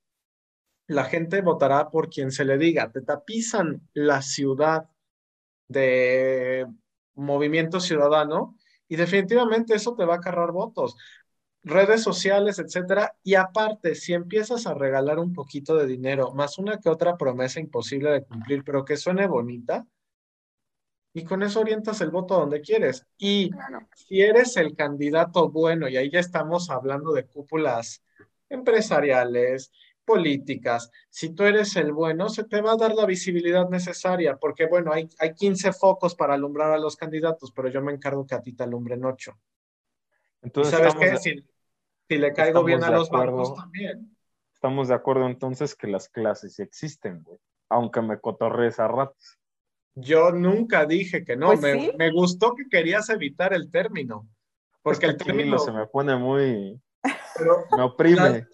[0.86, 2.92] La gente votará por quien se le diga.
[2.92, 4.88] Te tapizan la ciudad
[5.66, 6.64] de
[7.14, 10.96] movimiento ciudadano y definitivamente eso te va a cargar votos.
[11.64, 13.16] redes sociales, etcétera.
[13.24, 17.58] Y aparte, si empiezas a regalar un poquito de dinero, más una que otra promesa
[17.58, 19.84] imposible de cumplir, pero que suene bonita,
[21.16, 23.06] y con eso orientas el voto a donde quieres.
[23.16, 23.50] Y
[23.94, 28.04] si eres el candidato bueno, y ahí ya estamos hablando de cúpulas
[28.50, 29.72] empresariales,
[30.04, 34.66] políticas, si tú eres el bueno, se te va a dar la visibilidad necesaria, porque
[34.66, 38.34] bueno, hay, hay 15 focos para alumbrar a los candidatos, pero yo me encargo que
[38.34, 39.32] a ti te alumbren 8.
[40.42, 41.16] Entonces, ¿sabes qué?
[41.16, 44.14] si, le caigo bien a los bancos también.
[44.52, 47.38] Estamos de acuerdo entonces que las clases existen, güey,
[47.70, 49.38] aunque me cotorrees a ratos.
[49.98, 54.28] Yo nunca dije que no, pues me, gustó que querías evitar el término.
[54.82, 56.78] Porque el término se me pone muy.
[57.76, 58.46] me oprime.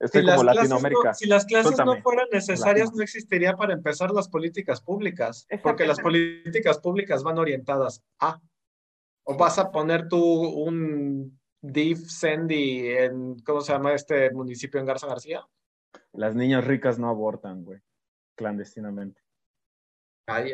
[0.00, 1.14] Estoy como Latinoamérica.
[1.14, 5.46] si las clases no fueran necesarias, no existiría para empezar las políticas públicas.
[5.62, 8.40] Porque las políticas públicas van orientadas a.
[9.22, 13.38] O vas a poner tú un DIF Sandy en.
[13.44, 15.46] ¿Cómo se llama este municipio en Garza García?
[16.12, 17.78] Las niñas ricas no abortan, güey.
[18.34, 19.21] Clandestinamente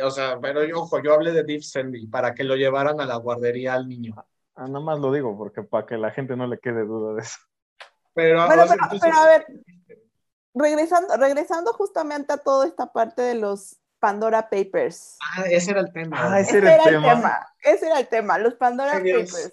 [0.02, 3.06] o sea, pero yo, ojo, yo hablé de Deep Sandy para que lo llevaran a
[3.06, 4.14] la guardería al niño.
[4.54, 7.22] Ah, nada más lo digo porque para que la gente no le quede duda de
[7.22, 7.38] eso.
[8.14, 9.46] Pero, a ver,
[10.54, 15.16] regresando, regresando justamente a toda esta parte de los Pandora Papers.
[15.20, 16.16] Ah, ese era el tema.
[16.34, 17.46] Ah, ese, era, el, tema.
[17.62, 19.52] Ese era el tema, los Pandora Papers.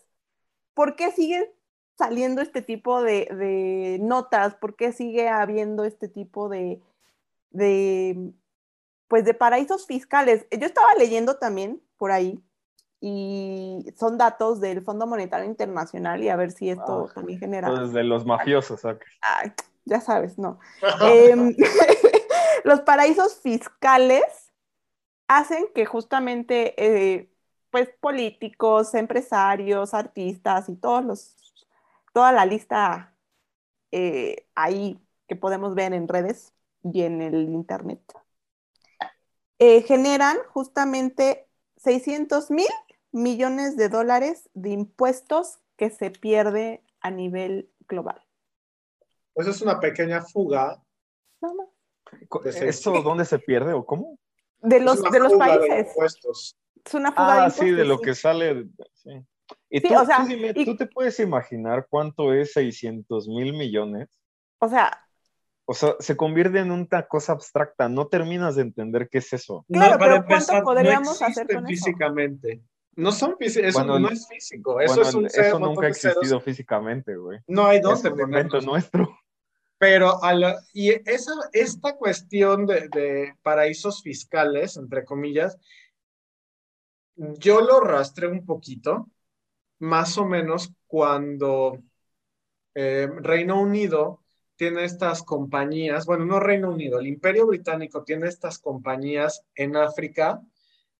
[0.73, 1.45] ¿Por qué siguen
[1.97, 4.55] saliendo este tipo de, de, notas?
[4.55, 6.81] ¿Por qué sigue habiendo este tipo de,
[7.51, 8.33] de
[9.07, 10.45] pues de paraísos fiscales.
[10.51, 12.43] Yo estaba leyendo también por ahí
[12.99, 17.69] y son datos del Fondo Monetario Internacional y a ver si esto ah, también genera...
[17.69, 18.81] Pues de los mafiosos,
[19.85, 20.59] ya sabes, no.
[21.01, 21.55] Em,
[22.63, 24.51] los paraísos fiscales
[25.27, 27.29] hacen que justamente eh,
[27.69, 31.67] pues políticos, empresarios, artistas y todos los,
[32.13, 33.13] toda la lista
[33.91, 36.53] eh, ahí que podemos ver en redes
[36.83, 38.01] y en el internet
[39.59, 41.47] eh, generan justamente
[41.77, 42.67] 600 mil
[43.11, 48.21] millones de dólares de impuestos que se pierde a nivel global.
[49.33, 50.81] Pues es una pequeña fuga.
[52.45, 54.17] ¿Esto dónde se pierde o cómo?
[54.59, 56.55] De los, de los países.
[56.85, 58.67] es una fuga ah, sí, de lo que sale.
[59.69, 59.93] ¿Y tú,
[60.65, 64.09] tú te puedes imaginar cuánto es 600 mil millones?
[64.59, 65.04] O sea,
[65.65, 69.65] o sea, se convierte en una cosa abstracta, no terminas de entender qué es eso.
[69.71, 72.61] Claro, pero ¿cuánto podríamos hacer con físicamente.
[72.95, 77.39] No son eso no es físico, eso es un Eso nunca ha existido físicamente, güey.
[77.47, 78.07] No hay dónde.
[78.07, 79.19] Es invento nuestro.
[79.77, 85.57] Pero a la, y esa, esta cuestión de, de, paraísos fiscales, entre comillas,
[87.15, 89.09] yo lo rastré un poquito,
[89.79, 91.83] más o menos cuando
[92.73, 94.24] eh, Reino Unido
[94.55, 100.41] tiene estas compañías, bueno, no Reino Unido, el Imperio Británico tiene estas compañías en África,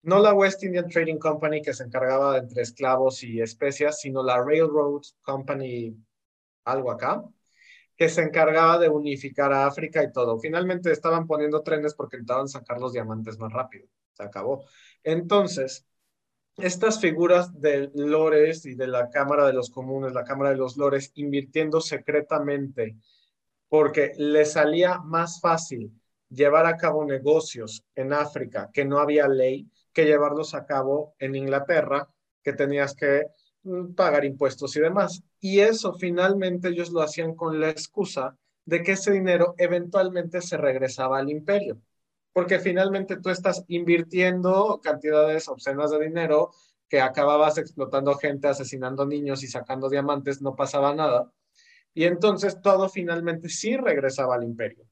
[0.02, 4.24] no la West Indian Trading Company que se encargaba de entre esclavos y especias, sino
[4.24, 5.96] la Railroad Company,
[6.66, 7.24] algo acá,
[7.98, 10.38] que se encargaba de unificar a África y todo.
[10.38, 13.88] Finalmente estaban poniendo trenes porque intentaban sacar los diamantes más rápido.
[14.14, 14.66] Se acabó.
[15.04, 15.88] Entonces,
[16.58, 20.78] estas figuras de Lores y de la Cámara de los Comunes, la Cámara de los
[20.78, 22.98] Lores, invirtiendo secretamente
[23.76, 25.92] porque le salía más fácil
[26.30, 31.36] llevar a cabo negocios en África que no había ley que llevarlos a cabo en
[31.36, 32.08] Inglaterra,
[32.42, 33.26] que tenías que
[33.64, 35.22] mm, pagar impuestos y demás.
[35.42, 40.56] Y eso finalmente ellos lo hacían con la excusa de que ese dinero eventualmente se
[40.56, 41.78] regresaba al imperio,
[42.32, 46.52] porque finalmente tú estás invirtiendo cantidades obscenas de dinero
[46.88, 51.30] que acababas explotando gente, asesinando niños y sacando diamantes, no pasaba nada
[51.96, 54.86] y entonces todo finalmente sí regresaba al imperio.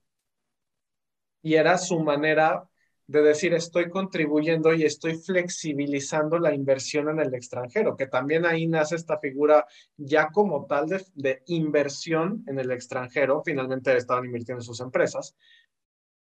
[1.44, 2.68] Y era su manera
[3.08, 8.66] de decir, estoy contribuyendo y estoy flexibilizando la inversión en el extranjero, que también ahí
[8.66, 9.66] nace esta figura
[9.98, 15.36] ya como tal de, inversión en el extranjero, finalmente estaban invirtiendo en sus empresas,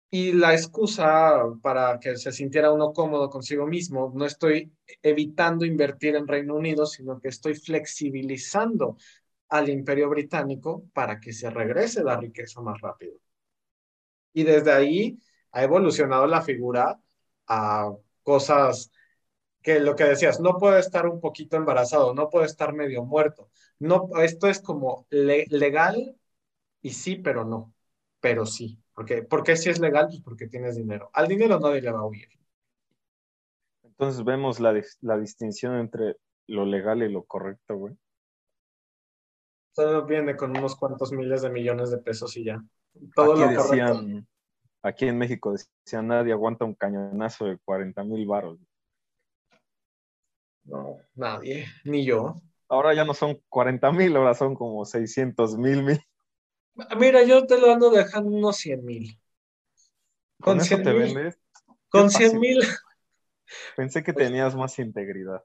[0.10, 4.72] y la excusa para que se sintiera uno cómodo consigo mismo, no estoy
[5.04, 8.98] evitando invertir en Reino Unido, sino que estoy flexibilizando
[9.50, 13.20] al imperio británico para que se regrese la riqueza más rápido.
[14.34, 15.20] Y desde ahí
[15.52, 17.00] ha evolucionado la figura
[17.48, 17.92] a
[18.24, 18.92] cosas
[19.62, 23.50] que lo que decías, no puede estar un poquito embarazado, no puede estar medio muerto.
[23.80, 26.16] No, esto es como legal
[26.82, 27.74] y sí, pero no.
[28.20, 28.80] Pero sí.
[28.94, 31.10] Porque, porque si es legal, pues porque tienes dinero.
[31.14, 32.30] Al dinero nadie le va a huir.
[33.84, 36.18] Entonces vemos la, la distinción entre
[36.48, 37.96] lo legal y lo correcto, güey.
[39.76, 42.64] Solo viene con unos cuantos miles de millones de pesos y ya.
[43.14, 44.28] Todo aquí lo decían,
[44.82, 48.58] aquí en México decían, nadie aguanta un cañonazo de 40 mil baros.
[50.64, 52.36] No, nadie, ni yo.
[52.70, 56.02] Ahora ya no son 40 mil, ahora son como 600 mil mil.
[56.98, 59.20] Mira, yo te lo ando dejando unos 100 mil.
[60.40, 61.38] ¿Con, eso te vendes?
[61.90, 62.60] Con 100 mil.
[63.76, 65.44] Pensé que tenías más integridad.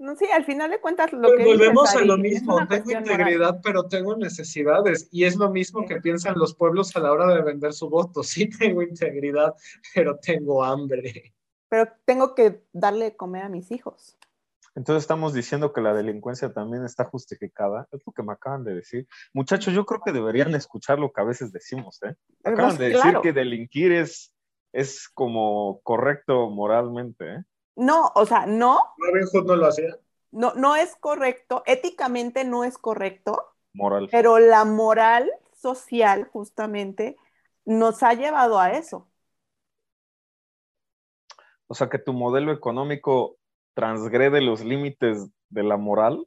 [0.00, 3.86] No, sí, al final de cuentas lo pues Volvemos a lo mismo, tengo integridad, pero
[3.86, 5.06] tengo necesidades.
[5.12, 8.22] Y es lo mismo que piensan los pueblos a la hora de vender su voto.
[8.30, 9.54] Sí tengo integridad,
[9.94, 11.34] pero tengo hambre.
[11.68, 14.16] Pero tengo que darle de comer a mis hijos.
[14.74, 17.86] Entonces estamos diciendo que la delincuencia también está justificada.
[17.92, 19.06] Es lo que me acaban de decir.
[19.34, 22.00] Muchachos, yo creo que deberían escuchar lo que a veces decimos.
[22.04, 22.14] ¿eh?
[22.42, 24.32] Acaban de decir que delinquir es,
[24.72, 27.34] es como correcto moralmente.
[27.34, 27.44] ¿eh?
[27.80, 28.78] No, o sea, no.
[28.98, 29.98] Robin Hood no lo hacía.
[30.32, 33.54] No, no es correcto, éticamente no es correcto.
[33.72, 34.08] Moral.
[34.12, 37.16] Pero la moral social, justamente,
[37.64, 39.08] nos ha llevado a eso.
[41.68, 43.38] O sea, que tu modelo económico
[43.72, 46.26] transgrede los límites de la moral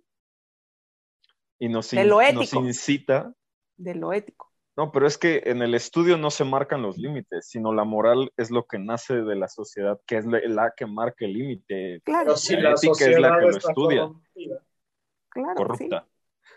[1.59, 2.39] y nos, de lo ético.
[2.39, 3.31] nos incita.
[3.77, 4.51] De lo ético.
[4.75, 8.31] No, pero es que en el estudio no se marcan los límites, sino la moral
[8.37, 12.01] es lo que nace de la sociedad, que es la, que marca el límite.
[12.03, 12.35] Claro.
[12.35, 14.11] Si la, ética es la que lo estudia.
[15.29, 16.07] Claro, corrupta.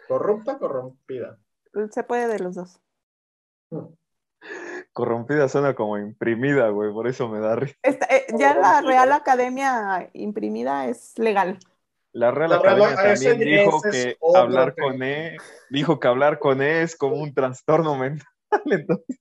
[0.08, 1.38] Corrupta, corrompida.
[1.90, 2.80] Se puede de los dos.
[3.70, 3.86] Hmm.
[4.92, 7.76] Corrompida suena como imprimida, güey, por eso me da risa.
[7.82, 11.58] Eh, ya la Real Academia imprimida es legal.
[12.16, 15.36] La Real Academia también dijo que hablar con E,
[15.68, 18.26] dijo que hablar con E es como un trastorno mental.
[18.64, 19.18] Entonces,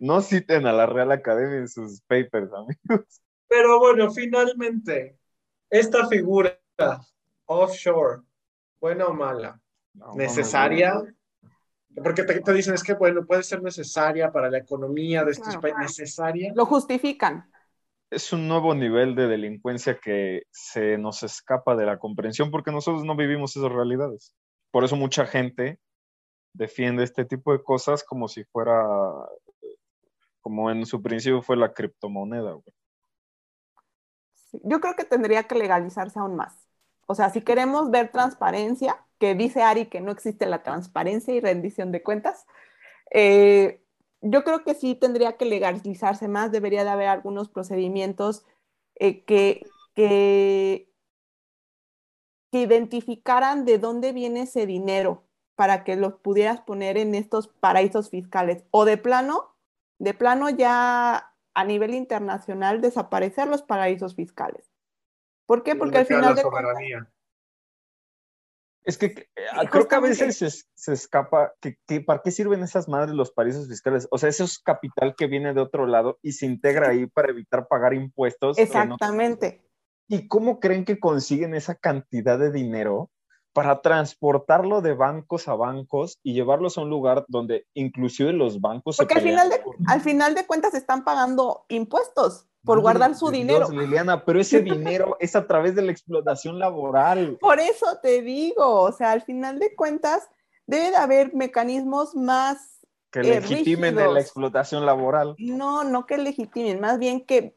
[0.00, 3.22] no citen a la Real Academia en sus papers, amigos.
[3.46, 5.16] Pero bueno, finalmente,
[5.70, 6.58] esta figura
[7.46, 8.22] offshore,
[8.80, 9.60] buena o mala,
[10.16, 11.04] necesaria,
[12.02, 15.78] porque te, dicen es que bueno, puede ser necesaria para la economía de estos países,
[15.80, 16.52] necesaria.
[16.56, 17.48] Lo justifican
[18.10, 23.04] es un nuevo nivel de delincuencia que se nos escapa de la comprensión porque nosotros
[23.04, 24.34] no vivimos esas realidades.
[24.70, 25.78] Por eso mucha gente
[26.52, 28.84] defiende este tipo de cosas como si fuera,
[30.40, 32.56] como en su principio fue la criptomoneda.
[34.52, 36.68] yo creo que tendría que legalizarse aún más.
[37.06, 41.40] O sea, si queremos ver transparencia, que dice Ari que no existe la transparencia y
[41.40, 42.46] rendición de cuentas,
[43.10, 43.83] eh,
[44.24, 48.44] yo creo que sí tendría que legalizarse más, debería de haber algunos procedimientos
[48.96, 50.90] eh, que, que,
[52.52, 55.24] identificaran de dónde viene ese dinero
[55.56, 58.64] para que los pudieras poner en estos paraísos fiscales.
[58.70, 59.56] O de plano,
[59.98, 64.70] de plano ya a nivel internacional desaparecer los paraísos fiscales.
[65.46, 65.74] ¿Por qué?
[65.74, 66.42] Porque al final de
[68.84, 73.14] es que eh, creo que a veces se, escapa, que, ¿para qué sirven esas madres
[73.14, 74.06] los paraísos fiscales?
[74.10, 77.30] O sea, eso es capital que viene de otro lado y se integra ahí para
[77.30, 78.58] evitar pagar impuestos.
[78.58, 79.62] Exactamente.
[80.06, 83.10] ¿Y cómo creen que consiguen esa cantidad de dinero
[83.54, 88.96] para transportarlo de bancos a bancos y llevarlos a un lugar donde inclusive los bancos...
[88.98, 93.68] Porque al final, de, al final de cuentas están pagando impuestos por guardar su dinero.
[93.70, 97.36] Liliana, pero ese dinero es a través de la explotación laboral.
[97.40, 100.28] Por eso te digo, o sea, al final de cuentas
[100.66, 105.34] debe de haber mecanismos más que eh, legitimen la explotación laboral.
[105.38, 107.56] No, no que legitimen, más bien que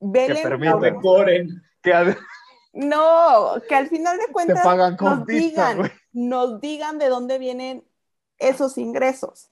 [0.00, 1.62] velen que permiten.
[1.82, 2.16] Que
[2.72, 4.64] no, que al final de cuentas
[5.00, 7.86] nos, digan, nos digan de dónde vienen
[8.38, 9.50] esos ingresos.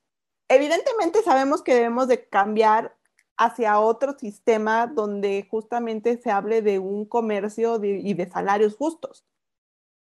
[0.49, 2.95] Evidentemente sabemos que debemos de cambiar
[3.37, 9.27] hacia otro sistema donde justamente se hable de un comercio y de salarios justos.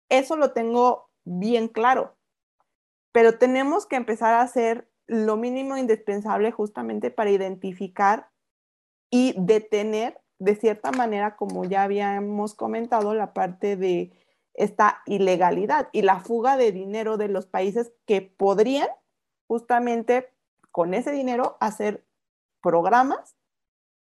[0.10, 2.16] Eso lo tengo bien claro,
[3.12, 8.30] pero tenemos que empezar a hacer lo mínimo indispensable justamente para identificar
[9.10, 14.12] y detener de cierta manera, como ya habíamos comentado, la parte de
[14.54, 18.88] esta ilegalidad y la fuga de dinero de los países que podrían
[19.48, 20.30] justamente
[20.72, 22.06] con ese dinero hacer
[22.62, 23.36] programas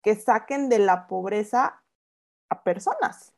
[0.03, 1.83] que saquen de la pobreza
[2.49, 3.35] a personas.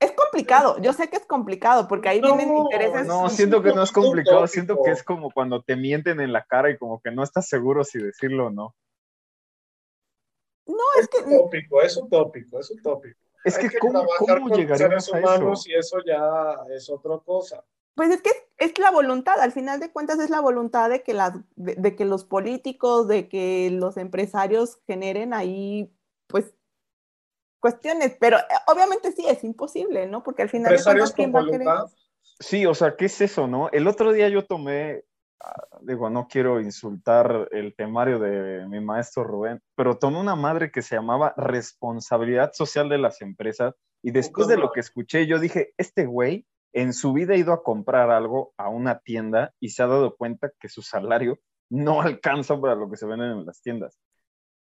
[0.00, 3.06] Es complicado, yo sé que es complicado porque ahí vienen intereses.
[3.06, 6.44] No, siento que no es complicado, siento que es como cuando te mienten en la
[6.44, 8.74] cara y como que no estás seguro si decirlo o no.
[10.66, 11.18] No, es, que.
[11.18, 13.18] Utópico, es utópico, es utópico.
[13.44, 15.54] Es que, ¿cómo, ¿cómo llegaremos a eso?
[15.66, 17.64] Y eso ya es otra cosa.
[17.94, 21.14] Pues es que es la voluntad, al final de cuentas es la voluntad de que,
[21.14, 25.92] las, de, que los políticos, de que los empresarios generen ahí,
[26.26, 26.54] pues,
[27.60, 30.22] cuestiones, pero eh, obviamente sí es imposible, ¿no?
[30.22, 31.86] Porque al final Empresarios con voluntad.
[32.40, 33.68] Sí, o sea, ¿qué es eso, no?
[33.70, 35.04] El otro día yo tomé,
[35.40, 40.70] ah, digo, no quiero insultar el temario de mi maestro Rubén, pero tomé una madre
[40.72, 45.38] que se llamaba responsabilidad social de las empresas y después de lo que escuché, yo
[45.38, 49.70] dije, este güey en su vida ha ido a comprar algo a una tienda y
[49.70, 51.38] se ha dado cuenta que su salario
[51.70, 53.98] no alcanza para lo que se venden en las tiendas.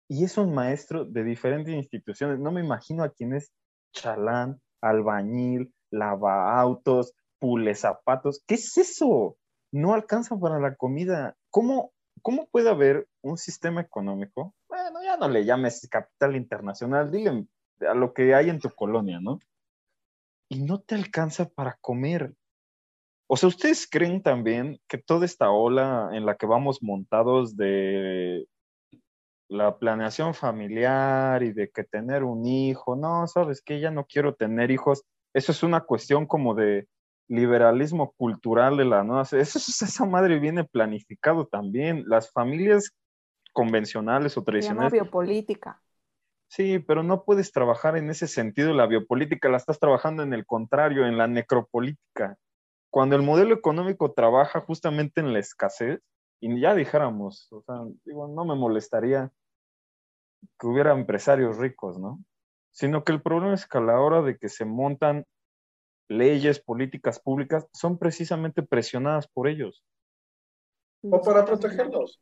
[0.08, 2.38] Y es un maestro de diferentes instituciones.
[2.38, 3.52] No me imagino a quién es
[3.92, 8.42] chalán, albañil, lava autos, pule zapatos.
[8.46, 9.36] ¿Qué es eso?
[9.70, 11.36] No alcanza para la comida.
[11.50, 11.92] ¿Cómo,
[12.22, 14.54] ¿Cómo puede haber un sistema económico?
[14.68, 17.46] Bueno, ya no le llames capital internacional, dile
[17.86, 19.38] a lo que hay en tu colonia, ¿no?
[20.48, 22.34] Y no te alcanza para comer.
[23.26, 28.46] O sea, ¿ustedes creen también que toda esta ola en la que vamos montados de
[29.48, 34.34] la planeación familiar y de que tener un hijo, no, sabes que ya no quiero
[34.34, 36.86] tener hijos, eso es una cuestión como de
[37.28, 42.92] liberalismo cultural de la nueva, eso, esa madre viene planificado también, las familias
[43.52, 44.92] convencionales o tradicionales.
[44.92, 45.82] La biopolítica.
[46.48, 50.46] Sí, pero no puedes trabajar en ese sentido la biopolítica, la estás trabajando en el
[50.46, 52.36] contrario, en la necropolítica.
[52.90, 56.00] Cuando el modelo económico trabaja justamente en la escasez,
[56.40, 59.30] y ya dijéramos, o sea, digo, no me molestaría
[60.58, 62.24] que hubiera empresarios ricos, ¿no?
[62.72, 65.26] Sino que el problema es que a la hora de que se montan
[66.08, 69.84] leyes, políticas públicas, son precisamente presionadas por ellos.
[71.02, 72.20] O para protegerlos.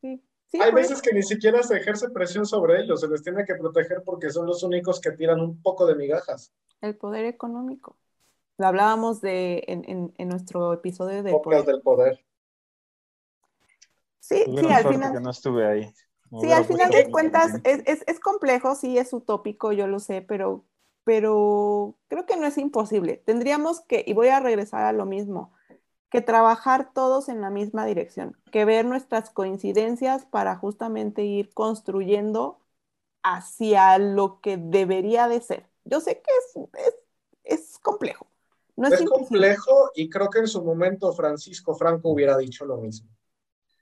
[0.00, 0.22] Sí.
[0.54, 0.88] Hay pues.
[0.88, 4.30] veces que ni siquiera se ejerce presión sobre ellos, se les tiene que proteger porque
[4.30, 6.52] son los únicos que tiran un poco de migajas.
[6.80, 7.96] El poder económico.
[8.56, 11.64] Lo hablábamos de, en, en, nuestro episodio de poder.
[11.64, 12.24] del poder.
[14.18, 15.12] Sí, sí, al final.
[15.12, 15.94] Que no estuve ahí.
[16.40, 20.22] sí, al final de cuentas es, es, es, complejo, sí, es utópico, yo lo sé,
[20.22, 20.64] pero,
[21.04, 23.22] pero creo que no es imposible.
[23.24, 25.52] Tendríamos que, y voy a regresar a lo mismo,
[26.10, 32.60] que trabajar todos en la misma dirección, que ver nuestras coincidencias para justamente ir construyendo
[33.22, 35.66] hacia lo que debería de ser.
[35.84, 36.94] Yo sé que es, es,
[37.44, 38.26] es complejo.
[38.76, 42.78] No es, es complejo y creo que en su momento Francisco Franco hubiera dicho lo
[42.78, 43.10] mismo.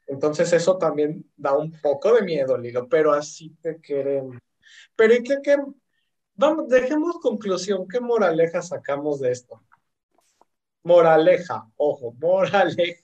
[0.07, 4.37] Entonces eso también da un poco de miedo, Lilo, pero así te queremos.
[4.95, 5.57] Pero ¿y qué, qué?
[6.35, 9.63] Vamos, dejemos conclusión, ¿qué moraleja sacamos de esto?
[10.87, 13.03] Moraleja, ojo, moraleja.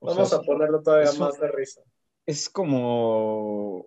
[0.00, 1.80] Vamos a ponerlo todavía más de risa.
[2.26, 3.86] Es como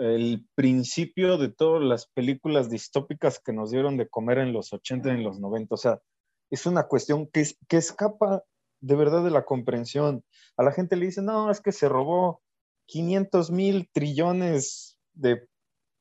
[0.00, 5.08] el principio de todas las películas distópicas que nos dieron de comer en los 80
[5.08, 5.72] y en los 90.
[5.72, 6.00] O sea,
[6.50, 8.42] es una cuestión que, que escapa
[8.80, 10.24] de verdad de la comprensión.
[10.56, 12.42] A la gente le dice, no, es que se robó
[12.86, 15.46] 500 mil trillones de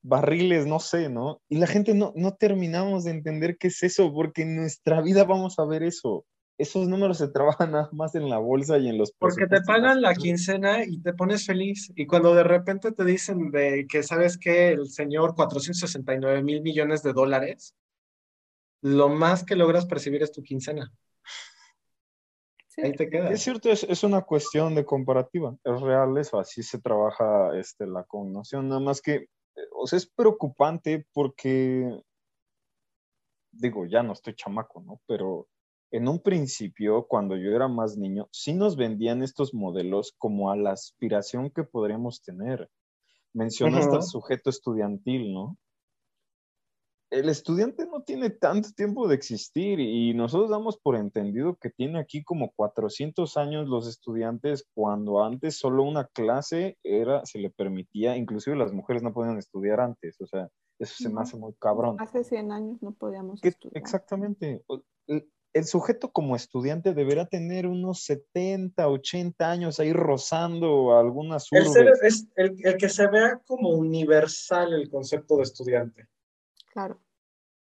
[0.01, 1.39] barriles, no sé, ¿no?
[1.49, 5.23] Y la gente no, no terminamos de entender qué es eso, porque en nuestra vida
[5.23, 6.25] vamos a ver eso.
[6.57, 9.11] Esos números se trabajan nada más en la bolsa y en los...
[9.13, 11.91] Porque te pagan la quincena y te pones feliz.
[11.95, 17.03] Y cuando de repente te dicen de que sabes que el señor 469 mil millones
[17.03, 17.75] de dólares,
[18.81, 20.91] lo más que logras percibir es tu quincena.
[22.75, 28.03] Es cierto, es, una cuestión de comparativa, es real eso, así se trabaja este, la
[28.03, 29.27] connotación, nada más que,
[29.75, 32.01] o sea, es preocupante porque,
[33.51, 34.99] digo, ya no estoy chamaco, ¿no?
[35.05, 35.47] Pero
[35.93, 40.57] en un principio, cuando yo era más niño, sí nos vendían estos modelos como a
[40.57, 42.69] la aspiración que podríamos tener.
[43.33, 45.57] Mencionaste al sujeto estudiantil, ¿no?
[47.13, 51.99] el estudiante no tiene tanto tiempo de existir y nosotros damos por entendido que tiene
[51.99, 58.17] aquí como 400 años los estudiantes cuando antes solo una clase era, se le permitía,
[58.17, 61.97] inclusive las mujeres no podían estudiar antes, o sea, eso se me hace muy cabrón.
[61.99, 63.77] Hace 100 años no podíamos estudiar.
[63.77, 64.63] Exactamente.
[65.53, 72.27] El, sujeto como estudiante deberá tener unos 70, 80 años ahí rozando algunas el, es
[72.35, 76.07] el, el que se vea como universal el concepto de estudiante.
[76.71, 76.99] Claro.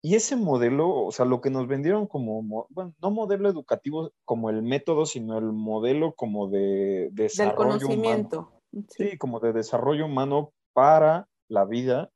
[0.05, 4.49] Y ese modelo, o sea, lo que nos vendieron como, bueno, no modelo educativo como
[4.49, 8.51] el método, sino el modelo como de desarrollo Del conocimiento.
[8.89, 9.17] Sí.
[9.17, 12.11] como de desarrollo humano para la vida,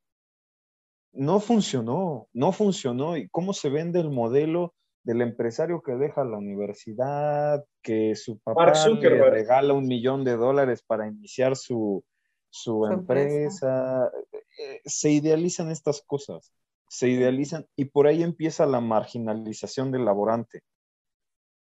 [1.13, 3.15] no funcionó, no funcionó.
[3.15, 4.73] ¿Y cómo se vende el modelo
[5.07, 10.83] del empresario que deja la universidad, que su papá le regala un millón de dólares
[10.83, 12.03] para iniciar su,
[12.49, 14.11] su, empresa?
[14.59, 16.51] Eh, se idealizan estas cosas
[16.89, 20.63] se idealizan y por ahí empieza la marginalización del laborante.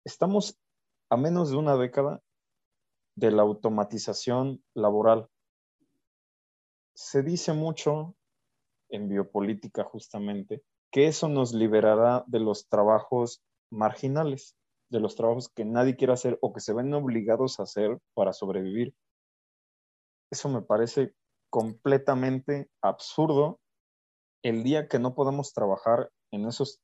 [0.03, 0.59] Estamos
[1.09, 2.21] a menos de una década
[3.15, 5.29] de la automatización laboral.
[6.93, 8.15] Se dice mucho
[8.89, 10.61] en biopolítica justamente,
[10.93, 13.41] que eso nos liberará de los trabajos
[13.71, 14.55] marginales,
[14.91, 18.31] de los trabajos que nadie quiere hacer o que se ven obligados a hacer para
[18.31, 18.93] sobrevivir.
[20.31, 21.15] Eso me parece
[21.49, 23.59] completamente absurdo
[24.43, 26.79] el día que no podemos trabajar en esos,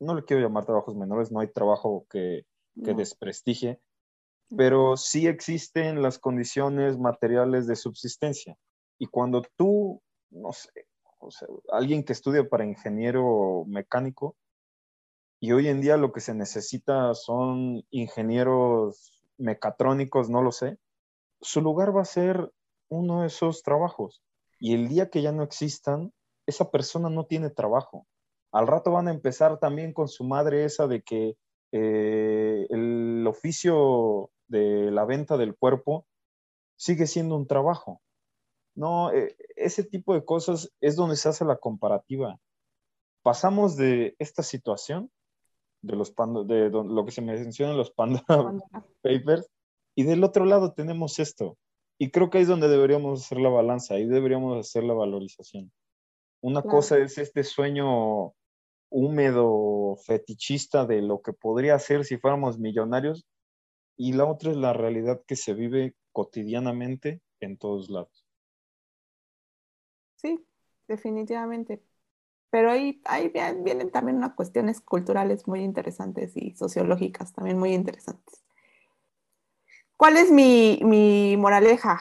[0.00, 2.46] no le quiero llamar trabajos menores, no hay trabajo que,
[2.82, 3.80] que desprestigie,
[4.56, 8.56] pero sí existen las condiciones materiales de subsistencia.
[8.98, 10.86] Y cuando tú, no sé,
[11.70, 14.36] alguien que estudia para ingeniero mecánico,
[15.40, 20.78] y hoy en día lo que se necesita son ingenieros mecatrónicos, no lo sé,
[21.40, 22.52] su lugar va a ser
[22.88, 24.22] uno de esos trabajos.
[24.58, 26.12] Y el día que ya no existan,
[26.46, 28.06] esa persona no tiene trabajo.
[28.52, 31.36] Al rato van a empezar también con su madre esa de que
[31.72, 36.06] eh, el oficio de la venta del cuerpo
[36.76, 38.00] sigue siendo un trabajo.
[38.76, 42.38] No, eh, ese tipo de cosas es donde se hace la comparativa.
[43.22, 45.10] Pasamos de esta situación,
[45.80, 48.22] de, los de lo que se menciona en los Panda
[49.02, 49.48] Papers,
[49.96, 51.56] y del otro lado tenemos esto.
[51.98, 55.72] Y creo que ahí es donde deberíamos hacer la balanza, ahí deberíamos hacer la valorización.
[56.42, 58.34] Una cosa es este sueño
[58.90, 63.26] húmedo, fetichista de lo que podría ser si fuéramos millonarios,
[63.96, 68.25] y la otra es la realidad que se vive cotidianamente en todos lados.
[70.16, 70.44] Sí,
[70.88, 71.82] definitivamente.
[72.50, 78.42] Pero ahí, ahí vienen también unas cuestiones culturales muy interesantes y sociológicas también muy interesantes.
[79.96, 82.00] ¿Cuál es mi, mi moraleja?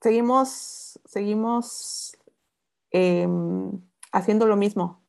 [0.00, 2.16] Seguimos, seguimos
[2.90, 3.80] em,
[4.12, 5.02] haciendo lo mismo.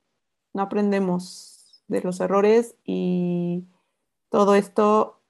[0.54, 3.68] No aprendemos de los errores y
[4.30, 5.22] todo esto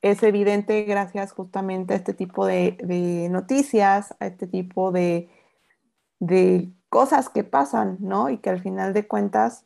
[0.00, 5.28] es evidente gracias justamente a este tipo de, noticias, a este tipo de,
[6.88, 8.30] cosas que pasan, ¿no?
[8.30, 9.64] Y que al final de cuentas,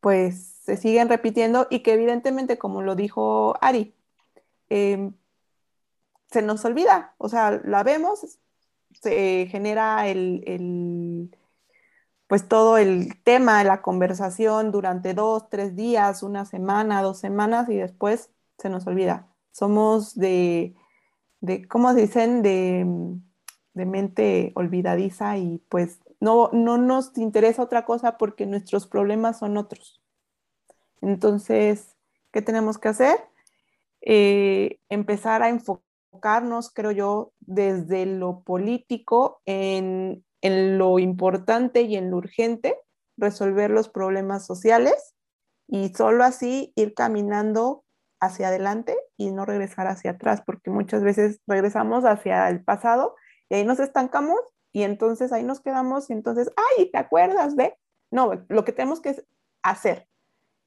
[0.00, 3.94] pues se siguen repitiendo y que evidentemente, como lo dijo Ari,
[4.68, 5.14] em,
[6.30, 8.38] se nos olvida, o sea, la vemos,
[8.92, 11.30] se genera el,
[12.26, 17.76] pues todo el tema, la conversación durante dos, tres días, una semana, dos semanas y
[17.76, 19.28] después se nos olvida.
[19.52, 20.74] Somos de,
[21.40, 22.42] de ¿cómo dicen?
[22.42, 22.86] De,
[23.74, 29.56] de, mente olvidadiza y pues no, no nos interesa otra cosa porque nuestros problemas son
[29.56, 30.02] otros.
[31.00, 31.96] Entonces,
[32.32, 33.16] ¿qué tenemos que hacer?
[34.00, 42.10] Eh, empezar a enfocarnos, creo yo, desde lo político en, en lo importante y en
[42.10, 42.76] lo urgente,
[43.16, 45.14] resolver los problemas sociales
[45.66, 47.84] y solo así ir caminando
[48.20, 53.16] hacia adelante y no regresar hacia atrás, porque muchas veces regresamos hacia el pasado
[53.52, 54.40] y ahí nos estancamos
[54.72, 57.76] y entonces ahí nos quedamos y entonces, ay, ¿te acuerdas de?
[58.10, 59.22] No, lo que tenemos que
[59.60, 60.08] hacer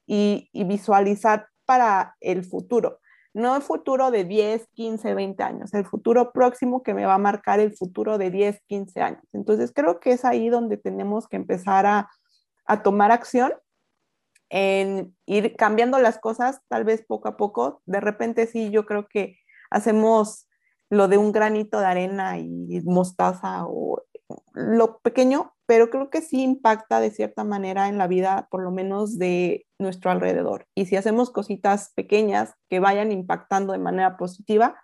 [0.06, 3.00] y, y visualizar para el futuro,
[3.34, 7.18] no el futuro de 10, 15, 20 años, el futuro próximo que me va a
[7.18, 9.24] marcar el futuro de 10, 15 años.
[9.32, 12.08] Entonces creo que es ahí donde tenemos que empezar a,
[12.66, 13.52] a tomar acción
[14.48, 17.82] en ir cambiando las cosas, tal vez poco a poco.
[17.84, 19.38] De repente sí, yo creo que
[19.70, 20.46] hacemos
[20.90, 24.02] lo de un granito de arena y mostaza o
[24.54, 28.70] lo pequeño, pero creo que sí impacta de cierta manera en la vida, por lo
[28.70, 30.66] menos de nuestro alrededor.
[30.74, 34.76] Y si hacemos cositas pequeñas que vayan impactando de manera positiva,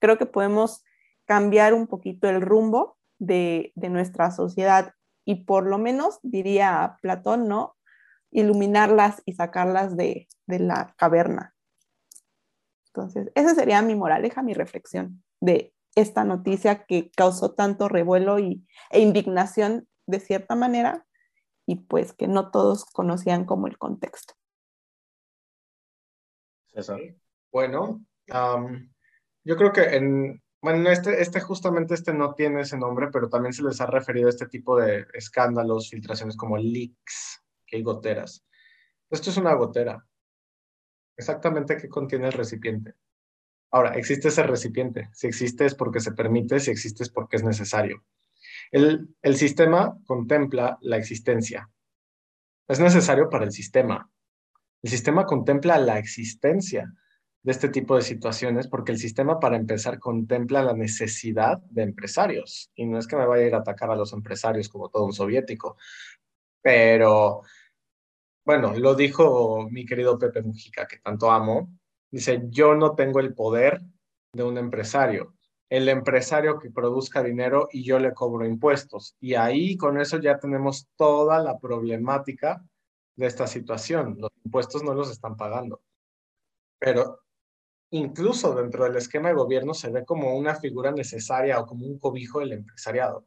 [0.00, 0.84] creo que podemos
[1.26, 4.94] cambiar un poquito el rumbo de, de nuestra sociedad.
[5.24, 7.76] Y por lo menos, diría Platón, ¿no?
[8.32, 11.54] iluminarlas y sacarlas de, la caverna.
[12.88, 18.66] Entonces, esa sería mi moraleja, mi reflexión de esta noticia que causó tanto revuelo y,
[18.90, 21.06] e indignación de cierta manera
[21.66, 24.34] y pues que no todos conocían como el contexto.
[26.68, 26.98] César.
[27.52, 28.00] Bueno,
[29.44, 33.52] yo creo que en, bueno, este, este justamente este no tiene ese nombre, pero también
[33.52, 37.42] se les ha referido a este tipo de escándalos, filtraciones como leaks,
[37.76, 38.44] hay goteras.
[39.10, 40.06] Esto es una gotera.
[41.16, 42.94] Exactamente qué contiene el recipiente.
[43.72, 45.08] Ahora, existe ese recipiente.
[45.12, 48.04] Si existe es porque se permite, si existe es porque es necesario.
[48.70, 51.70] El, sistema contempla la existencia.
[52.68, 54.10] Es necesario para el sistema.
[54.82, 56.92] El sistema contempla la existencia
[57.42, 62.70] de este tipo de situaciones porque el sistema, para empezar, contempla la necesidad de empresarios.
[62.74, 65.06] Y no es que me vaya a ir a atacar a los empresarios como todo
[65.06, 65.76] un soviético,
[66.60, 67.42] pero
[68.44, 71.70] bueno, lo dijo mi querido Pepe Mujica, que tanto amo,
[72.12, 73.80] dice, yo no tengo el poder
[74.32, 75.34] de un empresario,
[75.68, 79.16] el empresario que produzca dinero y yo le cobro impuestos.
[79.18, 82.62] Y ahí con eso ya tenemos toda la problemática
[83.16, 84.16] de esta situación.
[84.18, 85.80] Los impuestos no los están pagando.
[86.78, 87.20] Pero
[87.90, 91.98] incluso dentro del esquema de gobierno se ve como una figura necesaria o como un
[91.98, 93.26] cobijo del empresariado.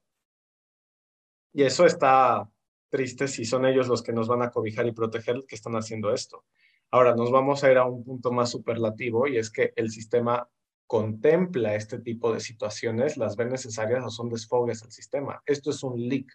[1.51, 2.47] Y eso está
[2.89, 6.13] triste si son ellos los que nos van a cobijar y proteger que están haciendo
[6.13, 6.45] esto.
[6.91, 10.47] Ahora nos vamos a ir a un punto más superlativo y es que el sistema
[10.87, 15.41] contempla este tipo de situaciones, las ve necesarias o son desfogues al sistema.
[15.45, 16.27] Esto es un leak.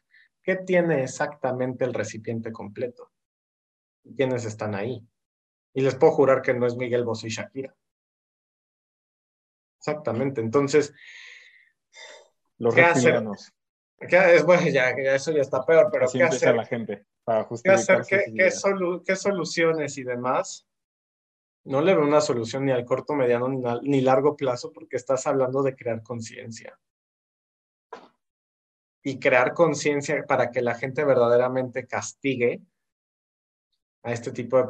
[0.43, 3.11] ¿Qué tiene exactamente el recipiente completo?
[4.17, 5.07] ¿Quiénes están ahí?
[5.73, 7.75] Y les puedo jurar que no es Miguel Bosé y Shakira.
[9.79, 10.41] Exactamente.
[10.41, 10.93] Entonces,
[12.59, 13.23] los ¿qué hacer?
[14.09, 16.57] ¿Qué, es, bueno, ya, eso ya está peor, pero ¿qué hacer?
[16.57, 18.03] la gente para ¿Qué, hacer?
[18.09, 20.67] ¿Qué, ¿Qué, soluciones y demás?
[21.63, 25.29] No le veo una solución ni al corto, mediano, ni, ni largo plazo, porque estás
[25.29, 26.77] hablando de crear conciencia.
[29.05, 32.63] Y crear conciencia para que la gente verdaderamente castigue
[34.03, 34.65] a este tipo de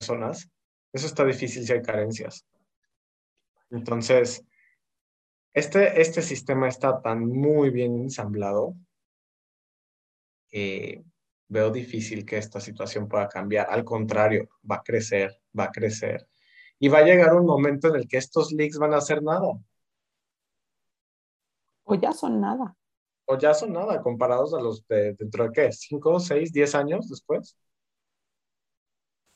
[0.00, 0.50] personas,
[0.94, 2.46] eso está difícil si hay carencias.
[3.68, 4.42] Entonces,
[5.52, 8.74] este, este sistema está tan muy bien ensamblado
[10.48, 11.04] que
[11.48, 13.68] veo difícil que esta situación pueda cambiar.
[13.70, 16.26] Al contrario, va a crecer, va a crecer.
[16.78, 19.58] Y va a llegar un momento en el que estos leaks van a hacer nada.
[21.84, 22.76] O ya son nada.
[23.26, 27.08] O ya son nada comparados a los de dentro de qué, cinco, seis, diez años
[27.08, 27.56] después.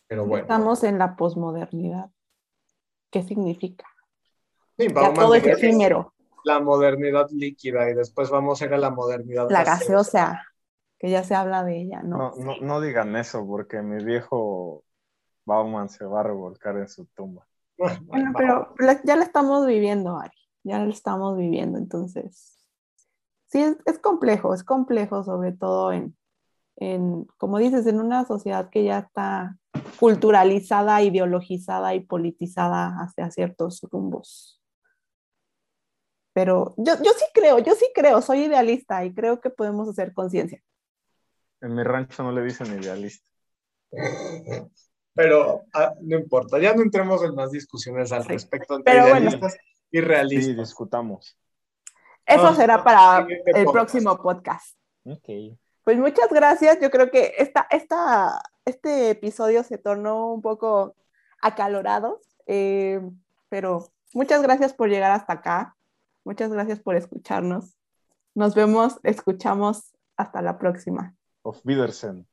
[0.06, 0.42] Pero bueno.
[0.42, 2.10] Estamos en la posmodernidad.
[3.10, 3.86] ¿Qué significa?
[5.14, 6.14] todo es efímero.
[6.44, 9.48] La modernidad líquida y después vamos a ir a la modernidad.
[9.50, 10.42] La gaseosa,
[11.00, 12.34] que ya se habla de ella, ¿no?
[12.36, 14.84] No, no, digan eso porque mi viejo
[15.46, 17.48] Bauman se va a revolcar en su tumba.
[18.02, 18.74] Bueno, pero
[19.04, 20.36] ya la estamos viviendo, Ari.
[20.62, 22.58] Ya la estamos viviendo, entonces.
[23.46, 26.14] Sí, es, complejo, es complejo, sobre todo en,
[26.76, 29.56] en, como dices, en una sociedad que ya está
[29.98, 34.60] culturalizada, ideologizada y politizada hacia ciertos rumbos.
[36.34, 40.12] Pero yo, yo sí creo, yo sí creo, soy idealista y creo que podemos hacer
[40.12, 40.62] conciencia.
[41.60, 43.28] En mi rancho no le dicen idealista.
[45.14, 49.56] Pero ah, no importa, ya no entremos en más discusiones al respecto entre idealistas
[49.90, 50.46] y realistas.
[50.46, 51.36] Sí, discutamos.
[52.24, 54.76] Eso ah, será para el próximo podcast.
[55.04, 55.58] Ok.
[55.84, 56.78] Pues muchas gracias.
[56.80, 60.94] Yo creo que esta, esta, este episodio se tornó un poco
[61.42, 63.00] acalorado, eh,
[63.48, 65.76] pero muchas gracias por llegar hasta acá.
[66.24, 67.76] Muchas gracias por escucharnos.
[68.34, 69.92] Nos vemos, escuchamos.
[70.16, 71.14] Hasta la próxima.
[71.44, 72.26] of Wiedersehen.